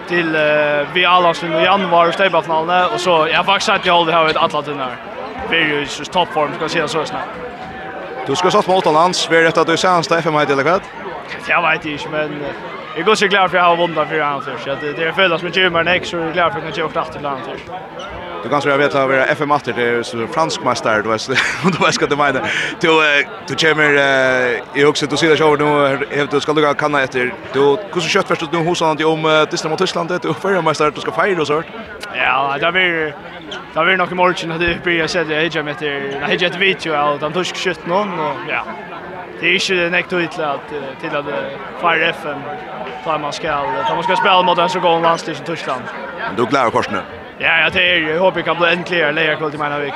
till 0.09 0.37
uh, 0.37 0.87
vi 0.95 1.05
alla 1.05 1.35
som 1.35 1.53
i 1.53 1.65
januari 1.65 2.13
stäba 2.13 2.43
finalen 2.43 2.91
och 2.95 3.01
så 3.01 3.29
jag 3.31 3.37
har 3.37 3.45
faktiskt 3.45 3.69
att 3.69 3.87
jag 3.87 3.95
håller 3.95 4.13
här 4.13 4.27
ett 4.29 4.37
alla 4.37 4.63
den 4.63 4.79
här. 4.79 4.97
Vi 5.51 5.57
är 5.57 5.65
ju 5.65 5.83
i 5.83 5.87
toppform 5.87 6.51
ska 6.57 6.69
se 6.69 6.89
så 6.89 7.05
snabbt. 7.05 7.29
Du 8.27 8.37
ska 8.37 8.51
satt 8.51 8.67
mot 8.67 8.85
Hollands, 8.85 9.31
vi 9.31 9.37
är 9.37 9.43
rätt 9.43 9.59
att 9.59 9.67
du 9.67 9.77
senast 9.77 10.13
FM 10.13 10.35
heter 10.35 10.53
eller 10.53 10.65
vad? 10.65 10.81
Jag 11.49 11.71
vet 11.71 11.85
inte 11.85 12.09
men 12.09 12.45
Jag 12.97 13.05
går 13.05 13.15
så 13.15 13.27
glad 13.27 13.51
för 13.51 13.59
att 13.59 13.65
jag 13.65 13.77
har 13.77 13.77
vunnit 13.77 14.09
för 14.09 14.21
han 14.21 14.43
för 14.43 14.59
så 14.59 14.77
det 14.81 15.05
är 15.05 15.13
följdas 15.13 15.43
med 15.43 15.57
Jimmy 15.57 15.83
Nex 15.83 16.09
så 16.09 16.17
jag 16.17 16.29
är 16.29 16.33
glad 16.33 16.53
för 16.53 16.59
att 16.59 16.65
jag 16.65 16.75
kan 16.75 16.95
ge 16.95 17.11
åt 17.11 17.23
land 17.23 17.41
för. 17.45 17.57
Du 18.43 18.49
kanske 18.49 18.71
jag 18.71 18.79
vet 18.79 18.95
att 18.95 19.09
vara 19.09 19.25
FM 19.25 19.49
master 19.49 19.73
det 19.77 19.83
är 19.83 20.03
så 20.03 20.27
fransk 20.27 20.65
mästare 20.65 21.03
du 21.03 21.09
vet 21.09 21.29
och 21.29 21.73
du 21.73 21.85
vet 21.85 22.01
vad 22.01 22.11
det 22.11 22.17
menar. 22.17 22.51
Du 22.81 22.89
du 23.49 23.55
kommer 23.55 23.93
jag 24.75 24.89
också 24.89 25.07
du 25.07 25.17
ser 25.17 25.31
det 25.31 25.37
show 25.37 25.59
nu 25.59 26.07
helt 26.17 26.31
du 26.31 26.41
ska 26.41 26.53
du 26.53 26.75
kan 26.75 26.95
efter 26.95 27.35
du 27.53 27.61
hur 27.93 28.01
så 28.01 28.09
kött 28.09 28.29
först 28.29 28.51
du 28.53 28.59
hos 28.59 28.81
han 28.81 29.05
om 29.05 29.23
det 29.51 29.69
mot 29.69 29.79
Tyskland 29.79 30.09
det 30.09 30.25
och 30.25 30.37
förra 30.37 30.63
mästare 30.63 30.91
du 30.91 31.01
ska 31.01 31.13
fira 31.13 31.41
och 31.41 31.47
så. 31.47 31.63
Ja, 32.15 32.57
det 32.61 32.73
blir 32.73 33.15
det 33.75 33.85
blir 33.85 33.97
nog 33.97 34.13
i 34.13 34.15
morgon 34.15 34.53
att 34.53 34.61
det 34.61 34.83
blir 34.85 34.99
jag 34.99 35.11
säger 35.11 35.31
jag 35.31 35.41
hejar 35.41 35.63
med 35.63 35.77
det 35.79 35.87
jag 35.87 36.29
hejar 36.29 36.51
ett 36.51 36.57
video 36.57 36.95
av 36.95 37.19
den 37.19 37.33
tyska 37.33 37.75
någon 37.85 38.21
och 38.21 38.37
ja 38.49 38.65
det 39.41 39.47
är 39.47 39.73
inte 39.73 39.91
nekt 39.91 40.13
ut 40.13 40.31
till 40.31 40.45
att 40.45 40.69
till 41.01 41.17
att 41.17 41.25
Fire 41.81 42.09
FM 42.11 42.39
tar 43.05 43.19
man 43.19 43.33
ska 43.33 43.49
tar 43.89 43.95
man 43.95 44.03
ska 44.03 44.17
spela 44.17 44.43
mot 44.43 44.59
en 44.59 44.69
så 44.69 44.81
gång 44.81 45.03
landslag 45.03 45.37
som 45.37 45.47
Tyskland. 45.47 45.83
Men 46.19 46.37
du 46.37 46.47
klarar 46.47 46.71
korsne. 46.71 47.03
Ja, 47.39 47.61
jag 47.61 47.73
det 47.73 47.93
är. 47.93 48.01
Jag 48.01 48.21
hoppas 48.21 48.43
kan 48.43 48.57
bli 48.59 48.67
enklare 48.67 49.13
läge 49.13 49.37
kväll 49.37 49.51
till 49.51 49.61
mina 49.61 49.79
vik. 49.79 49.95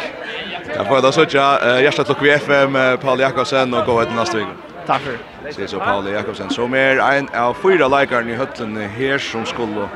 Jag 0.77 0.87
får 0.89 1.03
då 1.03 1.13
söka 1.13 1.81
hjärtat 1.81 2.09
lock 2.09 2.23
vi 2.23 2.31
FM 2.31 2.79
Paul 3.03 3.21
Jakobsen 3.21 3.75
och 3.75 3.87
gå 3.87 4.03
ut 4.03 4.15
nästa 4.17 4.37
vecka. 4.39 4.51
Tack 4.87 5.01
för. 5.01 5.19
Det 5.57 5.69
så 5.69 5.79
Paul 5.79 6.13
Jakobsen 6.13 6.51
som 6.51 6.75
är 6.75 6.97
en 6.97 7.29
av 7.29 7.55
fyra 7.63 7.89
likar 7.89 8.29
i 8.29 8.35
höllen 8.35 8.77
här 8.77 9.19
som 9.19 9.47
skulle 9.47 9.89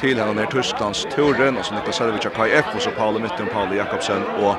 till 0.00 0.18
henne 0.18 0.32
när 0.32 0.46
Tysklands 0.46 1.06
turen 1.14 1.56
och 1.58 1.64
så 1.64 1.74
Niklas 1.74 1.96
Selvich 1.96 2.26
och 2.26 2.34
Kai 2.34 2.62
och 2.76 2.82
så 2.82 2.90
Paul 2.90 3.20
Mitten 3.20 3.46
Paul 3.52 3.76
Jakobsen 3.76 4.22
och 4.42 4.54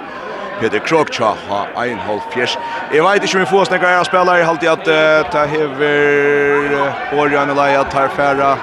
Peter 0.59 0.79
Krokcha 0.79 1.33
har 1.49 1.85
en 1.85 1.99
halv 1.99 2.21
fjers. 2.33 2.57
Jeg 2.93 3.03
vet 3.03 3.23
ikke 3.23 3.37
om 3.37 3.43
vi 3.43 3.49
får 3.49 3.65
snakke 3.69 3.91
av 3.91 4.05
spillere. 4.07 4.39
Jeg 4.39 4.47
halte 4.47 4.71
at 4.71 4.87
uh, 4.87 5.31
det 5.33 5.43
hever 5.51 6.75
uh, 6.79 7.17
Orion 7.19 7.51
og 7.51 7.59
Leia 7.59 7.83
tar 7.91 8.07
færre. 8.15 8.53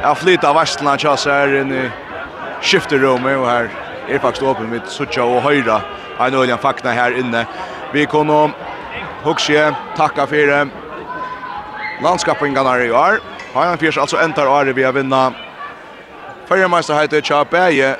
Jeg 0.00 0.20
flyttar 0.22 0.52
av 0.52 0.60
Vestlanda 0.60 0.96
Kjass 1.00 1.26
her 1.26 1.56
inn 1.60 1.72
i 1.74 1.86
skifterommet. 2.62 3.40
Og 3.40 3.48
her 3.50 3.70
er 4.08 4.22
faktisk 4.22 4.46
åpen 4.46 4.70
mitt 4.70 4.86
Sucha 4.92 5.26
og 5.26 5.42
Høyra. 5.46 5.80
Han 6.20 6.34
er 6.34 6.44
Øljan 6.44 6.62
Fakna 6.62 6.94
her 6.94 7.18
inne. 7.18 7.42
Vi 7.92 8.06
kunne 8.06 8.52
hukse 9.24 9.72
takka 9.98 10.28
for 10.30 10.70
landskapingarna 12.00 12.78
i 12.84 12.90
år. 12.94 13.18
Han 13.54 13.78
fjers 13.78 13.98
altså 13.98 14.20
entar 14.22 14.46
året 14.46 14.76
vi 14.76 14.86
har 14.86 14.94
vinna. 14.94 15.30
Førjemeister 16.46 16.94
heter 17.00 17.20
Tja 17.20 17.42
Bæje. 17.44 17.96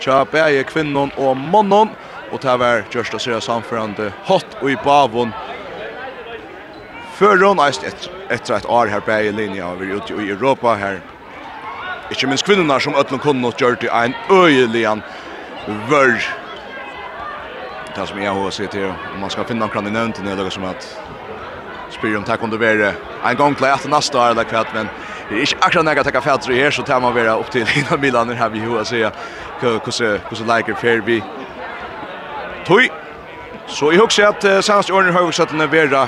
Tja 0.00 0.24
Bæje 0.24 0.66
kvinnon 0.66 1.14
og 1.16 1.36
monnon 1.36 1.94
och 2.30 2.40
det 2.40 2.56
var 2.56 2.84
just 2.90 3.14
att 3.14 3.22
säga 3.22 3.40
samförande 3.40 4.12
hot 4.22 4.56
och 4.60 4.70
i 4.70 4.76
bavon 4.76 5.32
för 7.18 7.44
hon 7.44 7.58
är 7.58 7.68
ett 7.68 8.08
ett 8.28 8.50
rätt 8.50 8.66
år 8.66 8.86
här 8.86 9.00
på 9.00 9.12
i 9.12 9.32
linje 9.32 9.64
över 9.64 9.84
ute 9.84 10.12
i 10.12 10.30
Europa 10.30 10.74
här 10.74 11.00
Ikke 12.08 12.26
minst 12.26 12.46
kvinnorna 12.46 12.80
som 12.80 12.94
ötlun 12.94 13.20
kunde 13.20 13.42
något 13.42 13.60
gjør 13.60 13.74
til 13.74 13.90
en 13.90 14.14
øyelian 14.30 15.02
vörd. 15.66 16.22
Det 17.96 18.08
som 18.08 18.18
jeg 18.18 18.30
har 18.30 18.50
sett 18.50 18.70
till 18.70 18.92
om 19.12 19.18
man 19.20 19.30
skal 19.30 19.44
finne 19.44 19.64
omkring 19.64 19.86
i 19.86 19.90
nevnt, 19.90 20.22
det 20.22 20.38
er 20.38 20.50
som 20.50 20.64
at 20.70 20.86
spyr 21.90 22.16
om 22.16 22.24
det 22.24 22.38
kunne 22.38 22.60
være 22.60 22.94
en 23.24 23.36
gang 23.36 23.56
til 23.56 23.66
etter 23.66 23.90
neste 23.90 24.18
år 24.18 24.30
eller 24.30 24.44
kvart, 24.44 24.72
men 24.74 24.90
det 25.28 25.36
er 25.36 25.40
ikke 25.48 25.64
akkurat 25.66 25.84
når 25.84 25.96
jeg 25.96 26.04
tenker 26.04 26.20
fætter 26.20 26.54
her, 26.54 26.70
så 26.70 26.82
tar 26.82 27.00
man 27.00 27.14
være 27.14 27.34
opp 27.34 27.50
til 27.50 27.66
innan 27.76 28.00
Milan 28.00 28.36
her 28.36 28.48
vi 28.48 28.62
har 28.62 28.84
sett 28.84 29.14
hvordan 29.58 30.46
leker 30.46 30.78
fer 30.78 31.02
vi 31.02 31.22
tøy. 32.66 32.88
Så 33.66 33.90
jeg 33.90 34.00
husker 34.00 34.28
at 34.28 34.44
uh, 34.44 34.60
senast 34.60 34.88
i 34.88 34.92
årene 34.92 35.12
har 35.12 35.26
vi 35.26 35.32
sett 35.34 35.50
denne 35.50 35.68
vera 35.70 36.06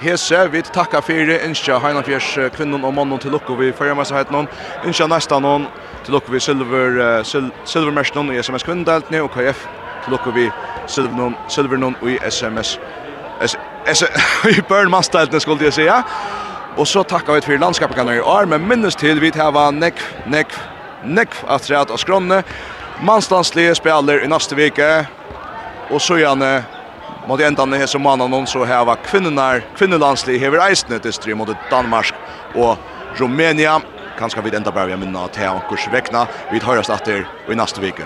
hese. 0.00 0.44
Vi 0.52 0.62
takkar 0.62 1.04
fyrir, 1.06 1.40
innskja 1.46 1.78
Heinafjers 1.82 2.30
uh, 2.38 2.48
kvinnen 2.54 2.84
og 2.84 2.94
mannen 2.94 3.18
til 3.18 3.34
lukko 3.34 3.56
vi 3.58 3.72
fyrremesserhet 3.76 4.30
noen. 4.34 4.48
Innskja 4.84 5.08
nesta 5.10 5.40
noen 5.42 5.68
til 6.04 6.14
lukko 6.16 6.34
vi 6.34 6.42
silver, 6.42 7.00
uh, 7.00 7.18
sil 7.26 7.50
silvermersk 7.64 8.18
noen 8.18 8.34
i 8.34 8.42
SMS 8.42 8.66
kvinndeltene 8.66 9.22
og 9.24 9.32
KF 9.34 9.66
til 10.04 10.14
lukko 10.16 10.34
vi 10.36 10.48
silver 10.86 11.16
noen, 11.18 11.36
silver 11.48 11.82
noen 11.82 11.98
i 12.06 12.18
SMS. 12.30 12.78
S 13.46 13.58
S 13.86 14.04
I 14.44 14.60
børnmastdeltene 14.68 15.40
skulle 15.40 15.64
jeg 15.64 15.72
säga. 15.72 16.02
Og 16.76 16.86
så 16.86 17.02
takkar 17.02 17.34
vi 17.34 17.40
fyrir 17.40 17.58
landskapekanar 17.58 18.12
i 18.14 18.20
år, 18.20 18.44
men 18.44 18.68
minnes 18.68 18.96
til 18.96 19.20
vi 19.20 19.30
tæva 19.30 19.70
nekv, 19.70 20.02
nekv, 20.26 20.54
nekv 21.04 21.44
at 21.48 21.62
træt 21.66 21.90
av 21.90 21.98
skronne. 21.98 22.42
Manstanslige 23.02 23.74
spiller 23.74 24.24
i 24.24 24.28
neste 24.28 24.56
vike. 24.56 25.06
Och 25.90 26.02
så 26.02 26.18
gärna 26.18 26.62
mot 27.28 27.40
ändan 27.40 27.72
här 27.72 27.86
som 27.86 28.02
mannen 28.02 28.30
någon 28.30 28.46
så 28.46 28.64
här 28.64 28.84
var 28.84 28.96
kvinnorna 28.96 29.60
kvinnolandslig 29.76 30.38
hever 30.38 30.58
vid 30.58 30.68
Eisne 30.68 30.98
till 30.98 31.34
mot 31.34 31.48
Danmark 31.70 32.14
och 32.54 32.76
Rumänien. 33.14 33.80
Kanske 34.18 34.40
vid 34.40 34.54
ända 34.54 34.70
bara 34.70 34.86
vi 34.86 34.96
minna 34.96 35.24
att 35.24 35.36
här 35.36 35.54
och 35.54 35.68
kursväckna. 35.68 36.26
Vi 36.52 36.60
tar 36.60 36.78
oss 36.78 36.90
efter 36.90 37.28
i 37.50 37.54
nästa 37.54 37.80
vecka. 37.80 38.02